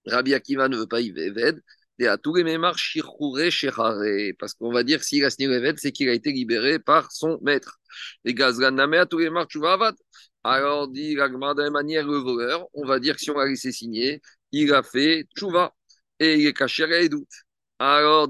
Rabbi 0.07 0.35
Akiva 0.35 0.69
ne 0.69 0.77
veut 0.77 0.87
pas 0.87 1.01
Eved? 1.01 1.63
Parce 4.39 4.55
qu'on 4.55 4.73
va 4.73 4.83
dire 4.83 5.05
s'il 5.05 5.25
a 5.25 5.31
signé 5.31 5.55
Eved, 5.55 5.79
c'est 5.79 5.93
qu'il 5.93 6.09
a 6.09 6.13
été 6.13 6.33
libéré 6.33 6.81
par 6.81 7.13
son 7.13 7.39
maître. 7.43 7.79
Les 8.25 8.35
Alors, 10.45 10.89
dit 10.89 11.15
la 11.15 11.29
de 11.55 11.63
la 11.63 11.71
manière, 11.71 12.07
le 12.07 12.19
voleur, 12.19 12.67
on 12.75 12.87
va 12.87 13.01
dire 13.01 13.15
que 13.17 13.21
si 13.21 13.31
on 13.31 13.39
l'a 13.39 13.47
laissé 13.47 13.73
signer, 13.73 14.21
il 14.53 14.73
a 14.75 14.83
fait 14.83 15.27
tchouva 15.37 15.75
et 16.21 16.35
il 16.41 16.47
est 16.47 16.53
caché 16.53 16.85
à 16.85 16.87
les 16.87 17.09
doutes. 17.09 17.29
Alors, 17.79 18.29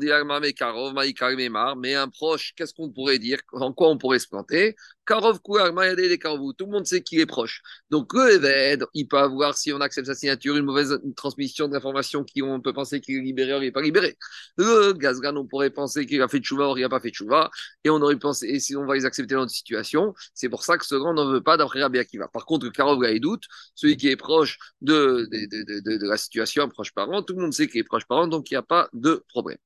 mais 1.77 1.95
un 1.95 2.09
proche, 2.09 2.55
qu'est-ce 2.57 2.73
qu'on 2.75 2.91
pourrait 2.93 3.19
dire 3.19 3.39
En 3.53 3.73
quoi 3.73 3.89
on 3.91 3.99
pourrait 3.99 4.19
se 4.21 4.29
planter? 4.29 4.75
Karov 5.07 5.41
tout 5.43 6.67
le 6.67 6.71
monde 6.71 6.87
sait 6.87 7.03
qu'il 7.03 7.21
est 7.21 7.27
proche. 7.27 7.63
Donc 7.91 8.13
le 8.15 8.87
il 8.95 9.09
peut 9.09 9.19
avoir, 9.19 9.57
si 9.57 9.73
on 9.73 9.81
accepte 9.81 10.07
sa 10.07 10.15
signature, 10.15 10.57
une 10.57 10.65
mauvaise 10.65 10.99
transmission 11.17 11.69
d'informations 11.69 12.25
qui 12.25 12.43
on 12.43 12.61
peut 12.61 12.73
penser 12.73 13.01
qu'il 13.01 13.17
est 13.17 13.21
libéré 13.21 13.55
ou 13.55 13.59
il 13.59 13.67
n'est 13.67 13.73
pas 13.73 13.83
libéré. 13.83 14.17
Le 14.57 14.93
Gazgan, 14.93 15.37
on 15.37 15.47
pourrait 15.47 15.71
penser 15.71 16.07
qu'il 16.07 16.23
a 16.23 16.29
fait 16.29 16.43
chouva 16.43 16.71
ou 16.71 16.77
il 16.77 16.83
n'a 16.83 16.89
pas 16.89 17.01
fait 17.01 17.13
chouva, 17.13 17.51
et 17.85 17.91
on 17.91 18.01
aurait 18.01 18.19
pensé, 18.19 18.47
et 18.47 18.61
si 18.61 18.77
on 18.77 18.87
va 18.87 18.95
les 18.95 19.05
accepter 19.05 19.35
dans 19.35 19.43
notre 19.43 19.53
situation, 19.53 20.15
c'est 20.35 20.49
pour 20.49 20.65
ça 20.65 20.79
que 20.79 20.87
ce 20.87 20.95
grand 20.95 21.15
n'en 21.15 21.31
veut 21.31 21.43
pas 21.43 21.57
d'après 21.57 21.83
Rabbi 21.83 21.99
Akiva. 21.99 22.29
Par 22.29 22.47
contre, 22.47 22.69
Karov 22.71 23.03
doute, 23.21 23.45
celui 23.75 23.97
qui 23.97 24.09
est 24.09 24.17
proche 24.17 24.59
de, 24.81 25.29
de, 25.31 26.07
la 26.07 26.17
situation, 26.17 26.69
proche 26.69 26.93
parent, 26.93 27.23
tout 27.23 27.35
le 27.35 27.43
monde 27.43 27.53
sait 27.53 27.69
qu'il 27.69 27.81
est 27.81 27.85
proche 27.85 28.05
parent, 28.07 28.27
donc 28.27 28.51
il 28.51 28.55
n'y 28.55 28.59
a 28.59 28.63
pas 28.63 28.89
de 28.93 29.25
problème. 29.29 29.59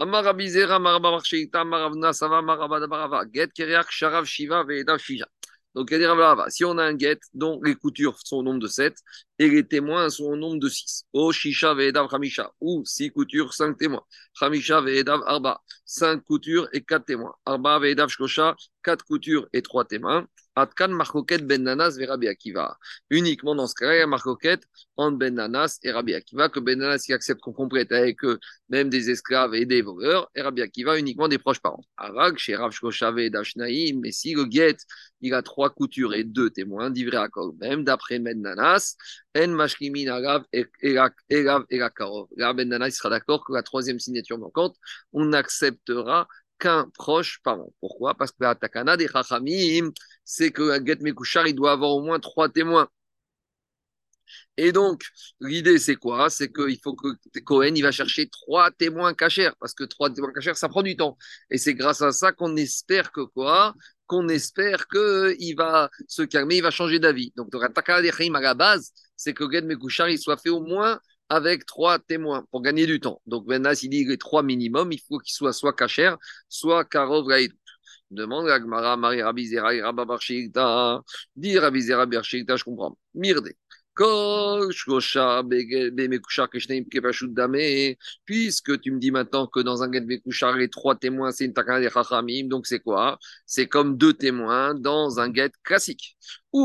Get 0.00 0.06
Sharav 3.90 4.24
Shiva 4.24 4.64
Donc, 5.74 5.94
si 6.48 6.64
on 6.64 6.78
a 6.78 6.84
un 6.84 6.98
get 6.98 7.18
dont 7.34 7.60
les 7.62 7.74
coutures 7.74 8.18
sont 8.24 8.36
au 8.36 8.42
nombre 8.42 8.60
de 8.60 8.66
7 8.66 8.96
et 9.38 9.50
les 9.50 9.62
témoins 9.66 10.08
sont 10.08 10.24
au 10.24 10.36
nombre 10.36 10.58
de 10.58 10.70
6. 10.70 11.04
O 11.12 11.32
Shisha 11.32 11.74
Ve'edav 11.74 12.08
Hamisha. 12.10 12.50
Ou 12.62 12.82
6 12.86 13.10
coutures, 13.10 13.52
5 13.52 13.76
témoins. 13.76 14.02
Hamisha 14.40 14.80
Ve'edav 14.80 15.20
Arba. 15.26 15.60
5 15.84 16.24
coutures 16.24 16.66
et 16.72 16.80
4 16.80 17.04
témoins. 17.04 17.34
Arba 17.44 17.78
Ve'edav 17.78 18.08
Shkosha. 18.08 18.56
4 18.82 19.04
coutures 19.04 19.48
et 19.52 19.60
3 19.60 19.84
témoins. 19.84 20.26
Atkan 20.60 20.88
Marcoquet 20.88 21.38
Ben 21.38 21.62
Nanas 21.62 21.96
et 21.98 22.06
Rabbi 22.06 22.28
Akiva. 22.28 22.78
Uniquement 23.10 23.54
dans 23.54 23.66
ce 23.66 23.74
cas-là, 23.74 23.96
il 23.96 23.98
y 23.98 24.02
a 24.02 24.06
Marcoquet 24.06 24.58
entre 24.96 25.18
Ben 25.18 25.34
Nanas 25.34 25.78
et 25.82 25.90
Rabbi 25.90 26.14
Akiva, 26.14 26.48
que 26.48 26.60
Ben 26.60 26.78
Nanas 26.78 27.04
accepte 27.10 27.40
qu'on 27.40 27.52
complète 27.52 27.92
avec 27.92 28.24
eux 28.24 28.38
même 28.68 28.88
des 28.88 29.10
esclaves 29.10 29.54
et 29.54 29.66
des 29.66 29.82
voleurs, 29.82 30.30
et 30.34 30.42
Rabbi 30.42 30.62
Akiva 30.62 30.98
uniquement 30.98 31.28
des 31.28 31.38
proches 31.38 31.60
parents. 31.60 31.84
Arag, 31.96 32.36
chez 32.38 32.56
Rav 32.56 32.72
et 33.18 33.30
Dashnaïm, 33.30 34.00
mais 34.00 34.12
si 34.12 34.34
le 34.34 34.44
guet, 34.44 34.76
il 35.20 35.34
a 35.34 35.42
trois 35.42 35.70
coutures 35.70 36.14
et 36.14 36.24
deux 36.24 36.50
témoins, 36.50 36.90
d'ivré 36.90 37.16
à 37.16 37.28
même 37.60 37.84
d'après 37.84 38.18
Ben 38.18 38.40
Nanas, 38.40 38.96
En 39.36 39.48
Mashkimin 39.48 40.08
Arav 40.08 40.44
et 40.52 40.66
Karov. 41.96 42.26
Là, 42.36 42.52
Ben 42.52 42.68
Nanas 42.68 42.90
sera 42.92 43.10
d'accord 43.10 43.44
que 43.44 43.52
la 43.52 43.62
troisième 43.62 43.98
signature 43.98 44.38
manquante, 44.38 44.76
on 45.12 45.32
acceptera 45.32 46.28
qu'un 46.60 46.88
proche 46.94 47.40
parent. 47.42 47.72
Pourquoi? 47.80 48.14
Parce 48.14 48.30
que 48.32 48.38
la 48.40 48.54
takana 48.54 48.96
des 48.96 49.08
chachamim, 49.08 49.90
c'est 50.24 50.52
que 50.52 50.64
get 50.86 50.98
mekouchar, 51.00 51.46
il 51.48 51.54
doit 51.54 51.72
avoir 51.72 51.90
au 51.92 52.02
moins 52.02 52.20
trois 52.20 52.48
témoins. 52.48 52.88
Et 54.56 54.72
donc, 54.72 55.02
l'idée, 55.40 55.78
c'est 55.78 55.96
quoi? 55.96 56.30
C'est 56.30 56.52
qu'il 56.52 56.78
faut 56.82 56.94
que 56.94 57.08
Cohen, 57.40 57.72
il 57.74 57.82
va 57.82 57.92
chercher 57.92 58.28
trois 58.28 58.70
témoins 58.70 59.14
cachers, 59.14 59.50
parce 59.58 59.74
que 59.74 59.84
trois 59.84 60.10
témoins 60.10 60.32
cachers, 60.32 60.54
ça 60.54 60.68
prend 60.68 60.82
du 60.82 60.96
temps. 60.96 61.16
Et 61.50 61.58
c'est 61.58 61.74
grâce 61.74 62.02
à 62.02 62.12
ça 62.12 62.32
qu'on 62.32 62.56
espère 62.56 63.10
que 63.12 63.22
quoi? 63.22 63.74
Qu'on 64.06 64.28
espère 64.28 64.86
qu'il 64.88 65.54
va 65.56 65.90
se 66.08 66.22
calmer, 66.22 66.56
il 66.58 66.62
va 66.62 66.70
changer 66.70 66.98
d'avis. 66.98 67.32
Donc, 67.36 67.48
la 67.54 67.68
takana 67.70 68.02
des 68.02 68.10
chachamim, 68.12 68.34
à 68.36 68.40
la 68.40 68.54
base, 68.54 68.92
c'est 69.16 69.34
que 69.34 69.50
get 69.50 69.62
mekouchar, 69.62 70.08
il 70.10 70.18
soit 70.18 70.36
fait 70.36 70.50
au 70.50 70.60
moins 70.60 71.00
avec 71.30 71.64
trois 71.64 71.98
témoins 71.98 72.44
pour 72.50 72.60
gagner 72.60 72.86
du 72.86 73.00
temps. 73.00 73.22
Donc 73.26 73.46
maintenant, 73.46 73.74
s'il 73.74 73.90
dit 73.90 74.04
les 74.04 74.18
trois 74.18 74.42
minimums, 74.42 74.92
il 74.92 75.00
faut 75.00 75.18
qu'il 75.18 75.32
soit 75.32 75.52
soit 75.52 75.72
Kacher, 75.72 76.14
soit 76.48 76.84
Karov 76.84 77.26
Demande 78.10 78.48
à 78.48 78.58
Gmara, 78.58 78.96
Marie 78.96 79.22
Rabizera 79.22 79.70
Rabba 79.82 80.04
Barshikta. 80.04 81.00
Dis 81.36 81.56
Rabizera 81.58 82.06
Barshikta, 82.06 82.56
je 82.56 82.64
comprends. 82.64 82.98
Mirde. 83.14 83.50
Puisque 88.24 88.80
tu 88.80 88.92
me 88.92 88.98
dis 88.98 89.10
maintenant 89.10 89.46
que 89.46 89.60
dans 89.60 89.82
un 89.82 89.92
get 89.92 90.00
Mekushar, 90.00 90.56
les 90.56 90.68
trois 90.70 90.96
témoins, 90.96 91.32
c'est 91.32 91.44
une 91.44 91.52
takana 91.52 91.80
des 91.80 91.90
Chachamim, 91.90 92.48
donc 92.48 92.66
c'est 92.66 92.80
quoi? 92.80 93.18
C'est 93.46 93.66
comme 93.66 93.96
deux 93.98 94.14
témoins 94.14 94.74
dans 94.74 95.20
un 95.20 95.32
get 95.32 95.50
classique. 95.62 96.16
Et 96.52 96.58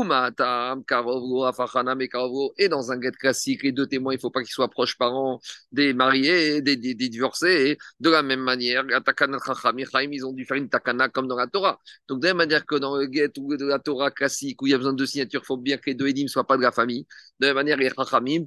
dans 2.68 2.90
un 2.90 3.00
get 3.00 3.12
classique, 3.12 3.62
les 3.62 3.70
deux 3.70 3.86
témoins, 3.86 4.14
il 4.14 4.16
ne 4.16 4.20
faut 4.20 4.30
pas 4.30 4.42
qu'ils 4.42 4.52
soient 4.52 4.68
proches 4.68 4.98
parents 4.98 5.40
des 5.70 5.94
mariés, 5.94 6.60
des, 6.60 6.76
divorcés. 6.76 7.78
De 8.00 8.10
la 8.10 8.22
même 8.22 8.40
manière, 8.40 8.84
ils 8.88 10.26
ont 10.26 10.32
dû 10.32 10.44
faire 10.44 10.56
une 10.56 10.68
takana 10.68 11.08
comme 11.08 11.28
dans 11.28 11.36
la 11.36 11.46
Torah. 11.46 11.78
Donc, 12.08 12.20
de 12.20 12.26
la 12.26 12.34
même 12.34 12.38
manière 12.38 12.66
que 12.66 12.74
dans 12.74 12.96
le 12.96 13.08
get 13.10 13.30
ou 13.38 13.52
la 13.52 13.78
Torah 13.78 14.10
classique, 14.10 14.60
où 14.60 14.66
il 14.66 14.70
y 14.70 14.74
a 14.74 14.78
besoin 14.78 14.92
de 14.92 15.06
signatures, 15.06 15.42
il 15.44 15.46
faut 15.46 15.56
bien 15.56 15.76
que 15.76 15.84
les 15.86 15.94
deux 15.94 16.08
édimes 16.08 16.24
ne 16.24 16.30
soient 16.30 16.46
pas 16.46 16.56
de 16.56 16.62
la 16.62 16.72
famille. 16.72 17.06
De 17.38 17.46
la 17.46 17.54
même 17.54 17.64
manière, 17.64 17.76
les 17.76 17.90
Chachamim, 17.90 18.46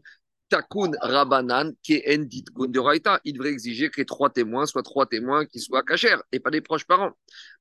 Takun 0.49 0.91
Rabanan, 1.01 1.73
qui 1.83 1.93
est 1.93 2.17
Endit 2.17 2.43
Gondoraita, 2.53 3.19
il 3.23 3.33
devrait 3.33 3.51
exiger 3.51 3.89
que 3.89 4.01
les 4.01 4.05
trois 4.05 4.29
témoins 4.29 4.65
soient 4.65 4.83
trois 4.83 5.05
témoins 5.05 5.45
qui 5.45 5.59
soient 5.59 5.83
cachers 5.83 6.17
et 6.31 6.39
pas 6.39 6.49
des 6.49 6.61
proches 6.61 6.85
parents. 6.85 7.11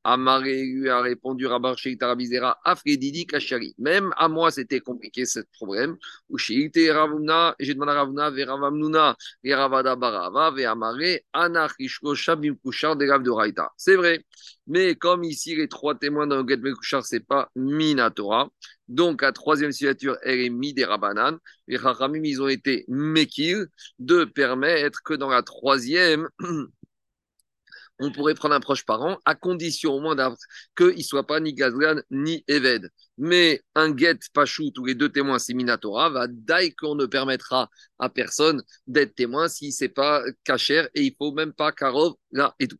Amaré 0.04 0.64
lui 0.64 0.88
a 0.88 1.00
répondu 1.00 1.47
Rabar 1.47 1.76
Tarabizera, 1.99 2.59
Afredidi 2.64 3.26
Kachari. 3.26 3.75
Même 3.78 4.12
à 4.16 4.28
moi, 4.28 4.50
c'était 4.50 4.80
compliqué 4.80 5.26
ce 5.26 5.40
problème. 5.52 5.97
Ushite 6.30 6.78
Ravuna, 6.90 7.54
j'ai 7.61 7.75
demandé 7.75 7.92
à 7.92 7.95
Ravuna, 7.97 8.30
Veravamnuna, 8.30 9.16
Veravada 9.45 9.97
Barava, 9.97 10.50
Veamare, 10.50 11.21
Anachishko 11.33 12.14
Shabim 12.14 12.54
Kushar 12.64 12.97
de 12.97 13.30
Raita. 13.30 13.71
C'est 13.76 13.97
vrai. 13.97 14.25
Mais 14.68 14.94
comme 14.94 15.25
ici, 15.25 15.56
les 15.56 15.68
trois 15.68 15.94
témoins 15.94 16.26
dans 16.26 16.42
le 16.42 16.46
Get 16.46 16.60
Kushar, 16.60 17.04
c'est 17.04 17.20
pas 17.20 17.50
Minatora. 17.56 18.50
Donc, 18.88 19.22
la 19.22 19.32
troisième 19.32 19.72
signature, 19.72 20.16
elle 20.22 20.40
est 20.40 20.50
mis 20.50 20.75
des 20.75 20.84
rabanan. 20.84 21.38
Les 21.66 21.78
Chachamim, 21.78 22.22
ils 22.25 22.42
ont 22.42 22.48
été 22.48 22.84
mekil 22.88 23.66
de 23.98 24.25
permettre 24.25 25.02
que 25.02 25.14
dans 25.14 25.30
la 25.30 25.42
troisième, 25.42 26.28
on 27.98 28.12
pourrait 28.12 28.34
prendre 28.34 28.54
un 28.54 28.60
proche 28.60 28.84
parent, 28.84 29.18
à 29.25 29.34
condition 29.34 29.92
au 29.94 30.00
moins 30.00 30.16
qu'il 30.76 30.96
ne 30.96 31.02
soit 31.02 31.26
pas 31.26 31.40
ni 31.40 31.54
Gazlan 31.54 32.00
ni 32.10 32.44
Eved. 32.46 32.90
Mais 33.16 33.62
un 33.75 33.96
get 33.96 34.18
Pachout 34.32 34.72
où 34.78 34.84
les 34.84 34.94
deux 34.94 35.08
témoins 35.08 35.38
c'est 35.38 35.54
Minatora 35.54 36.10
va 36.10 36.26
d'ailleurs 36.28 36.72
qu'on 36.78 36.94
ne 36.94 37.06
permettra 37.06 37.68
à 37.98 38.08
personne 38.08 38.62
d'être 38.87 39.14
témoin 39.14 39.48
si 39.48 39.72
ce 39.72 39.84
n'est 39.84 39.88
pas 39.88 40.22
Kacher 40.44 40.88
et 40.94 41.02
il 41.02 41.10
ne 41.10 41.16
faut 41.18 41.32
même 41.32 41.52
pas 41.52 41.72
Karov 41.72 42.14
là 42.30 42.54
et 42.60 42.68
tout. 42.68 42.78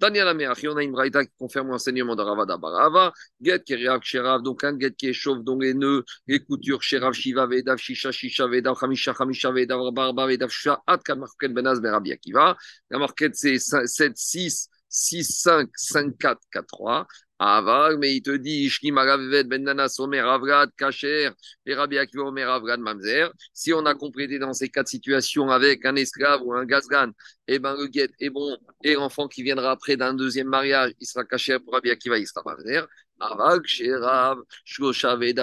Daniel 0.00 0.28
Améach, 0.28 0.64
on 0.66 0.76
a 0.78 0.82
une 0.82 0.92
braïta 0.92 1.26
qui 1.26 1.32
confirme 1.38 1.68
l'enseignement 1.68 2.16
de 2.16 2.22
Ravada 2.22 2.56
Barava. 2.56 3.12
Get 3.42 3.60
Keriav 3.64 4.00
Sherav, 4.02 4.42
donc 4.42 4.64
un 4.64 4.78
get 4.78 4.92
qui 4.92 5.08
est 5.08 5.12
chauve, 5.12 5.44
dont 5.44 5.58
les 5.58 5.74
nœuds, 5.74 6.04
les 6.26 6.40
coutures, 6.40 6.82
Sherav 6.82 7.12
Shiva, 7.12 7.46
Vedav 7.46 7.76
Shisha, 7.76 8.10
Shisha, 8.10 8.46
Vedav 8.46 8.76
Hamisha, 8.80 9.12
Hamisha, 9.18 9.52
Vedav 9.52 9.92
Barba, 9.92 10.26
Vedav 10.26 10.48
Shisha, 10.48 10.80
Atkan 10.86 11.16
Market 11.16 11.52
Benaz, 11.52 11.80
Berabi 11.80 12.12
Akiva. 12.12 12.56
La 12.88 12.98
marquette, 12.98 13.36
c'est 13.36 13.58
7, 13.58 14.16
6, 14.16 14.70
6, 14.90 15.24
5, 15.24 15.70
5, 15.74 16.18
4, 16.18 16.40
4, 16.52 16.66
3. 16.66 17.06
Avag, 17.42 17.98
mais 17.98 18.16
il 18.16 18.22
te 18.22 18.36
dit, 18.36 18.66
Ishki 18.66 18.92
Magavet 18.92 19.44
Ben 19.44 19.62
Nanas 19.62 19.98
Omer 19.98 20.28
Avrad 20.28 20.70
Kacher 20.76 21.30
et 21.64 21.74
Rabbi 21.74 21.96
Omer 22.18 22.60
Mamzer. 22.78 23.32
Si 23.54 23.72
on 23.72 23.86
a 23.86 23.94
complété 23.94 24.38
dans 24.38 24.52
ces 24.52 24.68
quatre 24.68 24.88
situations 24.88 25.48
avec 25.48 25.86
un 25.86 25.96
esclave 25.96 26.42
ou 26.44 26.52
un 26.52 26.66
gazgan, 26.66 27.12
eh 27.48 27.58
ben 27.58 27.74
le 27.78 27.86
guet 27.86 28.10
est 28.20 28.28
bon 28.28 28.58
et 28.84 28.92
l'enfant 28.92 29.26
qui 29.26 29.42
viendra 29.42 29.70
après 29.70 29.96
d'un 29.96 30.12
deuxième 30.12 30.48
mariage, 30.48 30.92
il 31.00 31.06
sera 31.06 31.24
caché 31.24 31.58
pour 31.58 31.72
Rabbi 31.72 31.90
Akiva, 31.90 32.18
il 32.18 32.26
sera 32.26 32.42
Mamzer. 32.44 32.86
Avag, 33.20 33.62
Sherav, 33.64 34.38
Shoshav 34.64 35.22
et 35.22 35.34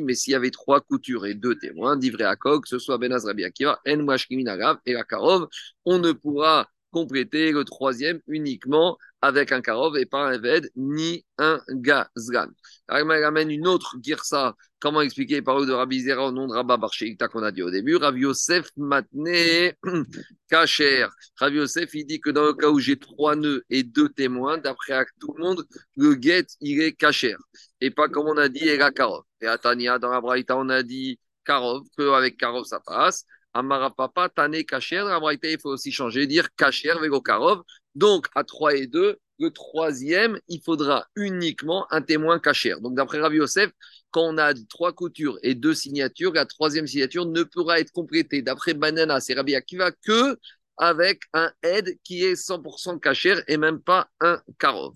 mais 0.00 0.14
s'il 0.14 0.32
y 0.32 0.36
avait 0.36 0.50
trois 0.50 0.80
coutures 0.80 1.26
et 1.26 1.34
deux 1.34 1.56
témoins, 1.56 1.96
d'Ivré 1.96 2.24
que 2.40 2.68
ce 2.68 2.80
soit 2.80 2.98
Benaz 2.98 3.26
Rabbi 3.26 3.44
Akiva, 3.44 3.80
En 3.86 4.02
Mashkiminagav 4.02 4.78
et 4.86 4.92
la 4.92 5.04
Karov, 5.04 5.48
on 5.84 5.98
ne 5.98 6.12
pourra 6.12 6.68
compléter 6.94 7.50
le 7.50 7.64
troisième 7.64 8.20
uniquement 8.28 8.96
avec 9.20 9.50
un 9.50 9.60
karov 9.60 9.96
et 9.96 10.06
pas 10.06 10.28
un 10.28 10.38
ved 10.38 10.70
ni 10.76 11.24
un 11.38 11.60
gazgan. 11.70 12.46
il 12.88 13.24
amène 13.24 13.50
une 13.50 13.66
autre 13.66 13.96
girsa. 14.00 14.54
Comment 14.78 15.00
expliquer 15.00 15.36
les 15.36 15.42
paroles 15.42 15.66
de 15.66 15.72
Rabbi 15.72 16.02
Zera 16.02 16.28
au 16.28 16.30
nom 16.30 16.46
de 16.46 16.52
Rabba 16.52 16.76
Barcheikta 16.76 17.26
qu'on 17.26 17.42
a 17.42 17.50
dit 17.50 17.62
au 17.62 17.70
début? 17.70 17.96
Rabbi 17.96 18.20
Yosef 18.20 18.68
Matne 18.76 19.72
Kacher. 20.48 21.08
Rabbi 21.36 21.56
Yosef, 21.56 21.92
il 21.94 22.06
dit 22.06 22.20
que 22.20 22.30
dans 22.30 22.44
le 22.44 22.54
cas 22.54 22.68
où 22.68 22.78
j'ai 22.78 22.96
trois 22.96 23.34
nœuds 23.34 23.64
et 23.70 23.82
deux 23.82 24.08
témoins, 24.08 24.58
d'après 24.58 25.04
tout 25.18 25.34
le 25.36 25.42
monde, 25.42 25.64
le 25.96 26.16
get, 26.20 26.46
il 26.60 26.80
est 26.80 26.92
Kacher. 26.92 27.34
Et 27.80 27.90
pas 27.90 28.08
comme 28.08 28.28
on 28.28 28.36
a 28.36 28.48
dit, 28.48 28.60
il 28.62 28.78
Karov. 28.94 29.24
Et 29.40 29.48
à 29.48 29.58
Tania, 29.58 29.98
dans 29.98 30.10
la 30.10 30.20
Braïta, 30.20 30.56
on 30.56 30.68
a 30.68 30.84
dit 30.84 31.18
Karov, 31.44 31.82
qu'avec 31.96 32.36
Karov 32.36 32.64
ça 32.66 32.78
passe. 32.78 33.24
Amarapapa, 33.54 34.28
Tane 34.28 34.64
Kacher. 34.64 35.04
La 35.04 35.20
il 35.32 35.58
faut 35.60 35.70
aussi 35.70 35.92
changer, 35.92 36.26
dire 36.26 36.48
Kacher, 36.56 36.94
Vego 37.00 37.20
Karov. 37.20 37.62
Donc, 37.94 38.26
à 38.34 38.44
3 38.44 38.74
et 38.74 38.86
2, 38.86 39.18
le 39.38 39.50
troisième, 39.50 40.38
il 40.48 40.60
faudra 40.62 41.06
uniquement 41.16 41.86
un 41.92 42.02
témoin 42.02 42.38
cachère. 42.38 42.80
Donc, 42.80 42.94
d'après 42.94 43.20
Rabbi 43.20 43.36
Yosef, 43.36 43.70
quand 44.10 44.22
on 44.22 44.38
a 44.38 44.54
trois 44.68 44.92
coutures 44.92 45.38
et 45.42 45.54
deux 45.54 45.74
signatures, 45.74 46.32
la 46.32 46.46
troisième 46.46 46.86
signature 46.86 47.26
ne 47.26 47.42
pourra 47.42 47.80
être 47.80 47.90
complétée. 47.90 48.42
D'après 48.42 48.74
Banana, 48.74 49.20
c'est 49.20 49.34
Rabbi 49.34 49.54
Akiva 49.54 49.90
que 49.90 50.38
avec 50.76 51.22
un 51.32 51.52
aide 51.62 51.98
qui 52.02 52.24
est 52.24 52.34
100% 52.34 52.98
cachère 52.98 53.42
et 53.48 53.56
même 53.56 53.80
pas 53.80 54.08
un 54.20 54.40
karov. 54.58 54.94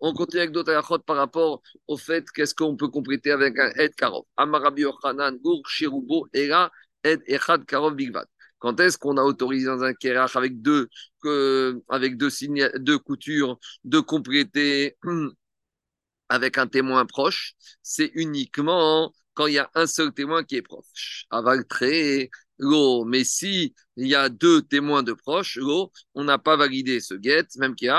On 0.00 0.12
continue 0.12 0.40
avec 0.40 0.52
d'autres 0.52 0.98
par 0.98 1.16
rapport 1.16 1.62
au 1.86 1.96
fait 1.96 2.24
qu'est-ce 2.34 2.54
qu'on 2.54 2.76
peut 2.76 2.88
compléter 2.88 3.30
avec 3.30 3.56
un 3.58 3.70
aide 3.76 3.94
karov. 3.94 4.24
Amarabi 4.36 4.84
Ochanan, 4.84 5.38
Gur, 5.42 5.62
Sherubo, 5.66 6.28
Era, 6.32 6.72
Quand 8.58 8.78
est-ce 8.80 8.96
qu'on 8.98 9.16
a 9.16 9.22
autorisé 9.22 9.66
dans 9.66 9.82
un 9.82 9.92
kerach 9.94 10.36
avec 10.36 10.62
deux, 10.62 10.88
avec 11.88 12.16
deux, 12.16 12.28
deux 12.76 12.98
coutures 12.98 13.58
de 13.84 14.00
compléter 14.00 14.96
avec 16.28 16.58
un 16.58 16.66
témoin 16.66 17.04
proche? 17.06 17.54
C'est 17.82 18.10
uniquement 18.14 19.12
quand 19.34 19.46
il 19.46 19.54
y 19.54 19.58
a 19.58 19.70
un 19.74 19.86
seul 19.86 20.12
témoin 20.12 20.44
qui 20.44 20.56
est 20.56 20.62
proche. 20.62 21.26
très 21.68 22.30
l'eau. 22.58 23.04
Mais 23.04 23.24
si 23.24 23.74
il 23.96 24.06
y 24.06 24.14
a 24.14 24.28
deux 24.28 24.62
témoins 24.62 25.02
de 25.02 25.12
proche, 25.12 25.58
on 26.14 26.24
n'a 26.24 26.38
pas 26.38 26.56
validé 26.56 27.00
ce 27.00 27.14
get, 27.20 27.46
même 27.58 27.74
qui 27.74 27.86
est 27.86 27.90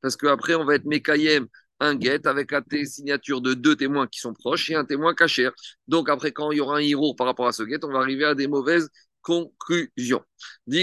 parce 0.00 0.16
qu'après 0.16 0.54
on 0.54 0.64
va 0.64 0.74
être 0.76 0.84
mékayem 0.86 1.46
un 1.82 1.94
guet 1.96 2.26
avec 2.26 2.52
la 2.52 2.62
signature 2.84 3.40
de 3.40 3.54
deux 3.54 3.74
témoins 3.74 4.06
qui 4.06 4.20
sont 4.20 4.32
proches 4.32 4.70
et 4.70 4.76
un 4.76 4.84
témoin 4.84 5.14
caché. 5.14 5.48
Donc 5.88 6.08
après, 6.08 6.30
quand 6.30 6.52
il 6.52 6.58
y 6.58 6.60
aura 6.60 6.76
un 6.76 6.80
héros 6.80 7.14
par 7.14 7.26
rapport 7.26 7.48
à 7.48 7.52
ce 7.52 7.64
guet, 7.64 7.84
on 7.84 7.92
va 7.92 7.98
arriver 7.98 8.24
à 8.24 8.36
des 8.36 8.46
mauvaises 8.46 8.88
conclusions. 9.20 10.22
De 10.66 10.76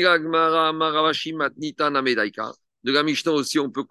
la 2.92 3.04
Mishnah 3.04 3.32
aussi, 3.32 3.60
on 3.60 3.70
peut, 3.70 3.86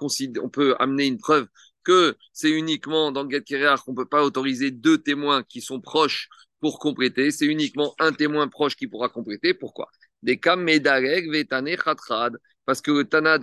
amener 0.78 1.06
une 1.06 1.18
preuve 1.18 1.46
que 1.82 2.14
c'est 2.34 2.50
uniquement 2.50 3.10
dans 3.10 3.22
le 3.22 3.28
guet 3.28 3.42
qu'on 3.42 3.92
ne 3.92 3.96
peut 3.96 4.06
pas 4.06 4.22
autoriser 4.22 4.70
deux 4.70 4.98
témoins 4.98 5.42
qui 5.42 5.62
sont 5.62 5.80
proches 5.80 6.28
pour 6.60 6.78
compléter. 6.78 7.30
C'est 7.30 7.46
uniquement 7.46 7.94
un 7.98 8.12
témoin 8.12 8.48
proche 8.48 8.76
qui 8.76 8.86
pourra 8.86 9.08
compléter. 9.08 9.54
Pourquoi? 9.54 9.88
Des 10.22 10.38
cas 10.38 10.56
medareg 10.56 11.30
vetane 11.30 11.74
khatrad. 11.76 12.36
Parce 12.68 12.82
que 12.82 12.90
le 12.90 13.04
Tana 13.04 13.38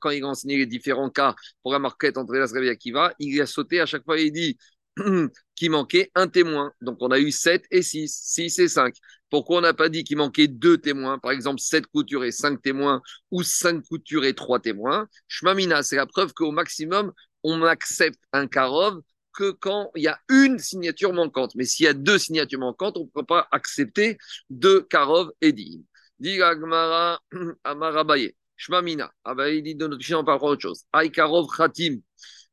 quand 0.00 0.08
il 0.08 0.24
a 0.24 0.26
enseigné 0.26 0.56
les 0.56 0.64
différents 0.64 1.10
cas 1.10 1.34
pour 1.62 1.74
la 1.74 1.78
marquette 1.78 2.16
entre 2.16 2.32
les 2.32 2.72
et 2.72 3.14
il 3.18 3.40
a 3.42 3.44
sauté 3.44 3.78
à 3.78 3.84
chaque 3.84 4.04
fois 4.04 4.18
et 4.18 4.24
il 4.24 4.32
dit 4.32 4.56
qu'il 5.54 5.70
manquait 5.70 6.10
un 6.14 6.28
témoin. 6.28 6.72
Donc 6.80 6.96
on 7.00 7.10
a 7.10 7.18
eu 7.18 7.30
7 7.30 7.66
et 7.70 7.82
6, 7.82 8.08
6 8.08 8.58
et 8.60 8.68
5. 8.68 8.94
Pourquoi 9.28 9.58
on 9.58 9.60
n'a 9.60 9.74
pas 9.74 9.90
dit 9.90 10.02
qu'il 10.02 10.16
manquait 10.16 10.48
deux 10.48 10.78
témoins? 10.78 11.18
Par 11.18 11.32
exemple, 11.32 11.60
7 11.60 11.86
coutures 11.88 12.24
et 12.24 12.32
5 12.32 12.62
témoins 12.62 13.02
ou 13.30 13.42
5 13.42 13.82
coutures 13.86 14.24
et 14.24 14.32
3 14.32 14.60
témoins. 14.60 15.08
Shmamina, 15.28 15.82
c'est 15.82 15.96
la 15.96 16.06
preuve 16.06 16.32
qu'au 16.32 16.50
maximum, 16.50 17.12
on 17.42 17.62
accepte 17.64 18.20
un 18.32 18.46
karov 18.46 19.02
que 19.34 19.50
quand 19.50 19.90
il 19.94 20.04
y 20.04 20.08
a 20.08 20.18
une 20.30 20.58
signature 20.58 21.12
manquante. 21.12 21.54
Mais 21.54 21.66
s'il 21.66 21.84
y 21.84 21.88
a 21.88 21.92
deux 21.92 22.16
signatures 22.16 22.60
manquantes, 22.60 22.96
on 22.96 23.04
ne 23.04 23.10
peut 23.10 23.26
pas 23.26 23.46
accepter 23.52 24.16
deux 24.48 24.80
karov 24.80 25.32
et 25.42 25.52
dim. 25.52 25.82
Dit 26.18 26.40
Amara 26.42 27.20
Amarabaye. 27.64 28.34
Shmamina. 28.56 29.12
Ah 29.24 29.34
bah, 29.34 29.50
il 29.50 29.62
dit 29.62 29.74
de 29.74 29.86
notre 29.86 30.14
on 30.14 30.24
parle 30.24 30.42
autre 30.42 30.62
chose. 30.62 30.84
Aikarov 30.94 31.48
Khatim. 31.48 32.00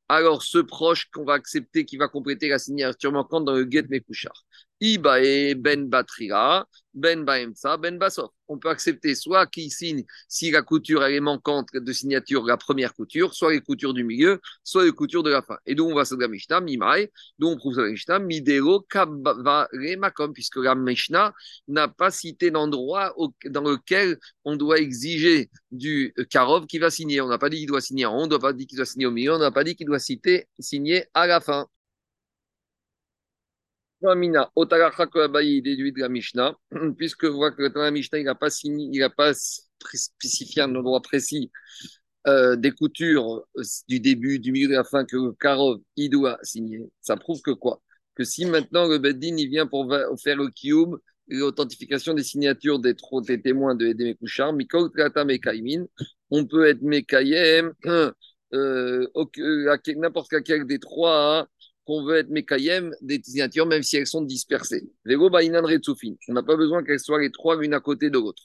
Alors, 0.09 0.43
ce 0.43 0.57
proche 0.57 1.09
qu'on 1.11 1.23
va 1.23 1.33
accepter, 1.33 1.85
qui 1.85 1.97
va 1.97 2.07
compléter 2.07 2.49
la 2.49 2.59
signature 2.59 3.11
manquante 3.11 3.45
dans 3.45 3.53
le 3.55 3.69
Get 3.69 3.85
Mekushar. 3.89 4.33
Ibae 4.81 5.53
ben 5.55 5.87
batrira, 5.89 6.65
ben 6.93 7.23
baemsa, 7.23 7.77
ben 7.77 7.97
basof. 7.99 8.31
On 8.47 8.57
peut 8.57 8.69
accepter 8.69 9.15
soit 9.15 9.45
qui 9.45 9.69
signe 9.69 10.03
si 10.27 10.51
la 10.51 10.61
couture 10.63 11.03
est 11.03 11.19
manquante 11.19 11.67
de 11.73 11.93
signature, 11.93 12.43
la 12.45 12.57
première 12.57 12.93
couture, 12.93 13.33
soit 13.33 13.53
les 13.53 13.61
coutures 13.61 13.93
du 13.93 14.03
milieu, 14.03 14.41
soit 14.63 14.83
les 14.83 14.91
coutures 14.91 15.23
de 15.23 15.29
la 15.29 15.41
fin. 15.43 15.57
Et 15.65 15.75
donc 15.75 15.91
on 15.91 15.95
va 15.95 16.03
sur 16.03 16.17
la 16.17 16.27
Mishnah, 16.27 16.61
donc 17.39 17.55
on 17.55 17.57
trouve 17.57 17.73
sur 17.73 17.83
la 17.83 17.91
Mishnah, 17.91 18.19
Midero 18.19 18.85
Makom, 19.99 20.33
puisque 20.33 20.57
la 20.57 20.75
Mishnah 20.75 21.33
n'a 21.67 21.87
pas 21.87 22.11
cité 22.11 22.51
d'endroit 22.51 23.15
dans 23.45 23.61
lequel 23.61 24.17
on 24.43 24.55
doit 24.55 24.79
exiger 24.79 25.49
du 25.71 26.13
Karov 26.29 26.65
qui 26.65 26.79
va 26.79 26.89
signer. 26.89 27.21
On 27.21 27.27
n'a 27.27 27.37
pas 27.37 27.49
dit 27.49 27.57
qu'il 27.57 27.67
doit 27.67 27.81
signer 27.81 28.05
en 28.05 28.17
haut, 28.17 28.23
on 28.23 28.27
n'a 28.27 28.39
pas 28.39 28.53
dit 28.53 28.67
qu'il 28.67 28.77
doit 28.77 28.85
signer 28.85 29.05
au 29.05 29.11
milieu, 29.11 29.33
on 29.33 29.39
n'a 29.39 29.51
pas 29.51 29.63
dit 29.63 29.75
qu'il 29.75 29.87
doit 29.87 29.99
citer, 29.99 30.47
signer 30.59 31.05
à 31.13 31.27
la 31.27 31.39
fin. 31.39 31.67
Mina, 34.15 34.51
déduit 35.61 35.91
de 35.91 35.99
la 35.99 36.09
Mishnah, 36.09 36.55
puisque 36.97 37.25
voyez 37.25 37.55
que 37.55 37.67
dans 37.67 37.81
la 37.81 37.91
Mishnah, 37.91 38.19
il 38.19 38.25
n'a 38.25 38.35
pas, 38.35 38.49
il 38.63 38.99
n'a 38.99 39.09
pas 39.09 39.33
spécifié 39.33 40.63
un 40.63 40.75
endroit 40.75 41.01
précis 41.01 41.51
euh, 42.27 42.55
des 42.55 42.71
coutures 42.71 43.43
euh, 43.57 43.63
du 43.87 43.99
début, 43.99 44.39
du 44.39 44.51
milieu 44.51 44.67
de 44.67 44.73
la 44.73 44.83
fin 44.83 45.05
que 45.05 45.31
Karov, 45.39 45.79
il 45.95 46.09
doit 46.09 46.37
signer. 46.43 46.81
Ça 47.01 47.17
prouve 47.17 47.41
que 47.41 47.51
quoi? 47.51 47.81
Que 48.15 48.23
si 48.23 48.45
maintenant 48.45 48.87
le 48.87 48.99
Beddin, 48.99 49.37
il 49.37 49.49
vient 49.49 49.65
pour 49.67 49.91
faire 50.21 50.37
le 50.37 50.49
Kiyum, 50.49 50.99
l'authentification 51.27 52.13
des 52.13 52.23
signatures 52.23 52.79
des, 52.79 52.95
des 53.27 53.41
témoins 53.41 53.75
de 53.75 53.87
Edem 53.87 54.15
Kouchar, 54.15 54.53
on 56.29 56.45
peut 56.45 56.67
être 56.67 56.81
Mekayem, 56.81 57.73
euh, 57.85 58.11
euh 58.53 59.77
n'importe 59.95 60.43
quel 60.43 60.65
des 60.65 60.79
trois 60.79 61.47
qu'on 61.85 62.03
veut 62.05 62.17
être 62.17 62.29
Mekayem 62.29 62.93
des 63.01 63.21
signatures, 63.23 63.65
même 63.65 63.83
si 63.83 63.97
elles 63.97 64.07
sont 64.07 64.21
dispersées. 64.21 64.83
On 65.07 66.33
n'a 66.33 66.43
pas 66.43 66.55
besoin 66.55 66.83
qu'elles 66.83 66.99
soient 66.99 67.19
les 67.21 67.31
trois 67.31 67.59
l'une 67.59 67.73
à 67.73 67.79
côté 67.79 68.09
de 68.09 68.17
l'autre. 68.19 68.43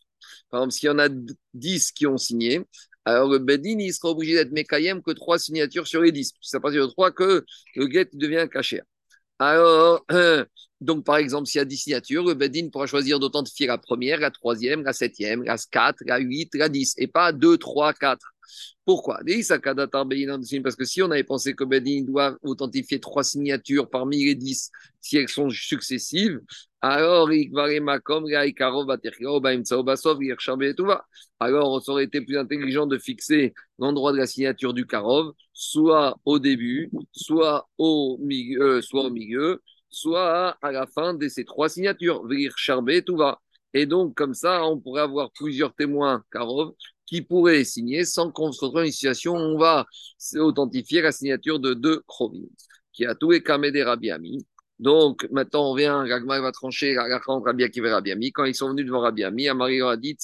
Par 0.51 0.61
exemple, 0.61 0.73
s'il 0.73 0.87
y 0.87 0.91
en 0.91 0.99
a 0.99 1.09
dix 1.55 1.93
qui 1.93 2.07
ont 2.07 2.17
signé, 2.17 2.63
alors 3.05 3.29
le 3.29 3.39
Bedin, 3.39 3.79
il 3.79 3.93
sera 3.93 4.11
obligé 4.11 4.35
d'être 4.35 4.53
Mekayem 4.53 5.03
que 5.03 5.13
trois 5.13 5.39
signatures 5.39 5.87
sur 5.87 6.03
les 6.03 6.13
dix. 6.13 6.33
C'est 6.41 6.57
à 6.57 6.61
partir 6.61 6.87
de 6.87 6.91
trois 6.91 7.13
que 7.13 7.45
le 7.77 7.91
get 7.91 8.09
devient 8.13 8.49
caché. 8.51 8.81
Alors, 9.39 10.05
donc 10.81 11.05
par 11.05 11.17
exemple, 11.19 11.47
s'il 11.47 11.59
y 11.59 11.63
a 11.63 11.65
dix 11.65 11.77
signatures, 11.77 12.25
le 12.25 12.35
Bedin 12.35 12.69
pourra 12.71 12.87
choisir 12.87 13.21
d'authentifier 13.21 13.67
la 13.67 13.79
première, 13.79 14.19
la 14.19 14.31
troisième, 14.31 14.83
la 14.83 14.93
septième, 14.93 15.45
la 15.45 15.57
quatre, 15.71 16.03
la 16.07 16.19
huit, 16.19 16.55
la 16.55 16.69
dix, 16.69 16.95
et 16.99 17.07
pas 17.07 17.33
deux, 17.33 17.59
trois, 17.59 17.93
quatre. 17.93 18.33
Pourquoi? 18.85 19.21
Parce 19.25 20.77
que 20.77 20.85
si 20.85 21.03
on 21.03 21.11
avait 21.11 21.25
pensé 21.25 21.55
que 21.55 21.65
Bedin 21.65 22.03
doit 22.05 22.37
authentifier 22.43 23.01
trois 23.01 23.25
signatures 23.25 23.91
parmi 23.91 24.25
les 24.25 24.35
dix, 24.35 24.71
si 25.01 25.17
elles 25.17 25.29
sont 25.29 25.51
successives, 25.51 26.41
alors 26.81 27.29
alors 31.41 31.83
ça 31.83 31.93
aurait 31.93 32.05
été 32.05 32.21
plus 32.21 32.39
intelligent 32.39 32.87
de 32.87 32.99
fixer 32.99 33.55
l'endroit 33.79 34.13
de 34.13 34.19
la 34.19 34.27
signature 34.27 34.73
du 34.73 34.87
Karov, 34.87 35.33
soit 35.53 36.17
au 36.25 36.39
début, 36.39 36.91
soit 37.13 37.69
au 37.79 38.19
milieu, 38.21 38.63
euh, 38.63 38.83
soit 38.83 39.05
au 39.05 39.11
milieu, 39.11 39.63
soit 39.91 40.57
à 40.63 40.73
la 40.73 40.87
fin 40.87 41.15
de 41.15 41.29
ces 41.29 41.45
trois 41.45 41.69
signatures. 41.69 42.23
Et 43.75 43.87
donc, 43.87 44.15
comme 44.15 44.35
ça, 44.35 44.65
on 44.65 44.79
pourrait 44.79 45.03
avoir 45.03 45.31
plusieurs 45.33 45.75
témoins 45.75 46.25
Karov 46.31 46.73
qui 47.07 47.23
pourrait 47.23 47.65
signer 47.65 48.05
sans 48.05 48.31
qu'on 48.31 48.53
se 48.53 48.65
retrouve 48.65 48.81
dans 48.81 48.87
une 48.87 48.93
situation 48.93 49.35
où 49.35 49.55
on 49.55 49.59
va 49.59 49.87
authentifier 50.37 51.03
la 51.03 51.13
signature 51.13 51.61
de 51.61 51.75
deux 51.75 52.03
Krovim, 52.07 52.47
qui 52.93 53.07
a 53.07 53.15
tout 53.15 53.33
et 53.33 53.43
Kamede 53.43 53.77
Rabiami. 53.77 54.45
Donc, 54.79 55.27
maintenant, 55.31 55.71
on 55.71 55.75
vient, 55.75 56.07
Gagma 56.07 56.39
va 56.41 56.53
trancher 56.53 56.97
Rabbi 56.99 57.65
Akiva 57.65 57.89
et 57.89 57.93
Rabbi 57.93 58.33
Quand 58.33 58.45
ils 58.45 58.55
sont 58.55 58.69
venus 58.69 58.85
devant 58.85 59.01
Rabbi 59.01 59.25
Ami, 59.25 59.49
Amari 59.49 59.79
leur 59.79 59.89
a 59.91 59.97
dit 59.97 60.17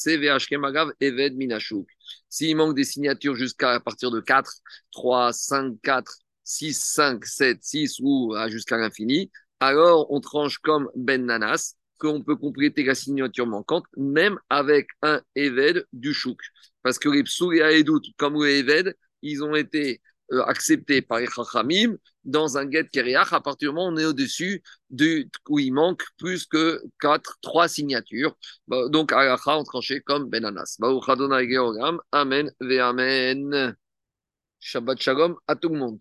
Magav 0.59 0.93
Eved 1.01 1.37
Minashuk. 1.37 1.89
S'il 2.29 2.57
manque 2.57 2.75
des 2.77 2.85
signatures 2.85 3.35
jusqu'à 3.35 3.81
partir 3.81 4.11
de 4.11 4.21
4, 4.21 4.53
3, 4.93 5.33
5, 5.33 5.77
4, 5.83 6.19
6, 6.45 6.79
5, 6.79 7.25
7, 7.25 7.59
6 7.63 8.01
ou 8.03 8.35
jusqu'à 8.49 8.77
l'infini, 8.77 9.31
alors 9.61 10.11
on 10.11 10.21
tranche 10.21 10.59
comme 10.59 10.91
Ben 10.97 11.25
Nanas, 11.25 11.77
qu'on 11.99 12.21
peut 12.21 12.37
compléter 12.37 12.83
la 12.83 12.95
signature 12.95 13.47
manquante, 13.47 13.85
même 13.97 14.39
avec 14.51 14.89
un 15.03 15.23
Eved 15.35 15.87
du 15.93 16.13
Chouk. 16.13 16.41
Parce 16.83 16.99
que 16.99 17.09
les 17.09 17.23
Psou 17.25 17.53
et 17.53 17.85
comme 18.17 18.43
les 18.45 18.61
Eved, 18.61 18.95
ils 19.23 19.43
ont 19.43 19.55
été 19.55 20.01
euh, 20.33 20.43
acceptés 20.45 21.03
par 21.03 21.19
les 21.21 21.27
Chachamim 21.27 21.97
dans 22.25 22.57
un 22.57 22.71
get 22.71 22.89
Keriach 22.89 23.33
à 23.33 23.41
partir 23.41 23.71
du 23.71 23.75
moment 23.75 23.89
où 23.89 23.93
on 23.93 23.97
est 23.99 24.05
au-dessus 24.05 24.63
du, 24.91 25.29
où 25.49 25.59
il 25.59 25.73
manque 25.73 26.03
plus 26.19 26.47
que 26.47 26.83
4, 27.01 27.39
3 27.43 27.69
signatures. 27.69 28.37
Bah, 28.67 28.89
donc, 28.89 29.13
à 29.13 29.37
on 29.47 29.65
tranchait 29.65 30.01
comme 30.01 30.31
Benanas. 30.31 30.79
Amen 32.13 32.51
ve 32.61 32.79
Amen. 32.79 33.77
Shabbat 34.61 35.01
Shalom 35.03 35.37
à 35.49 35.57
tout 35.57 35.69
le 35.69 35.79
monde. 35.79 36.01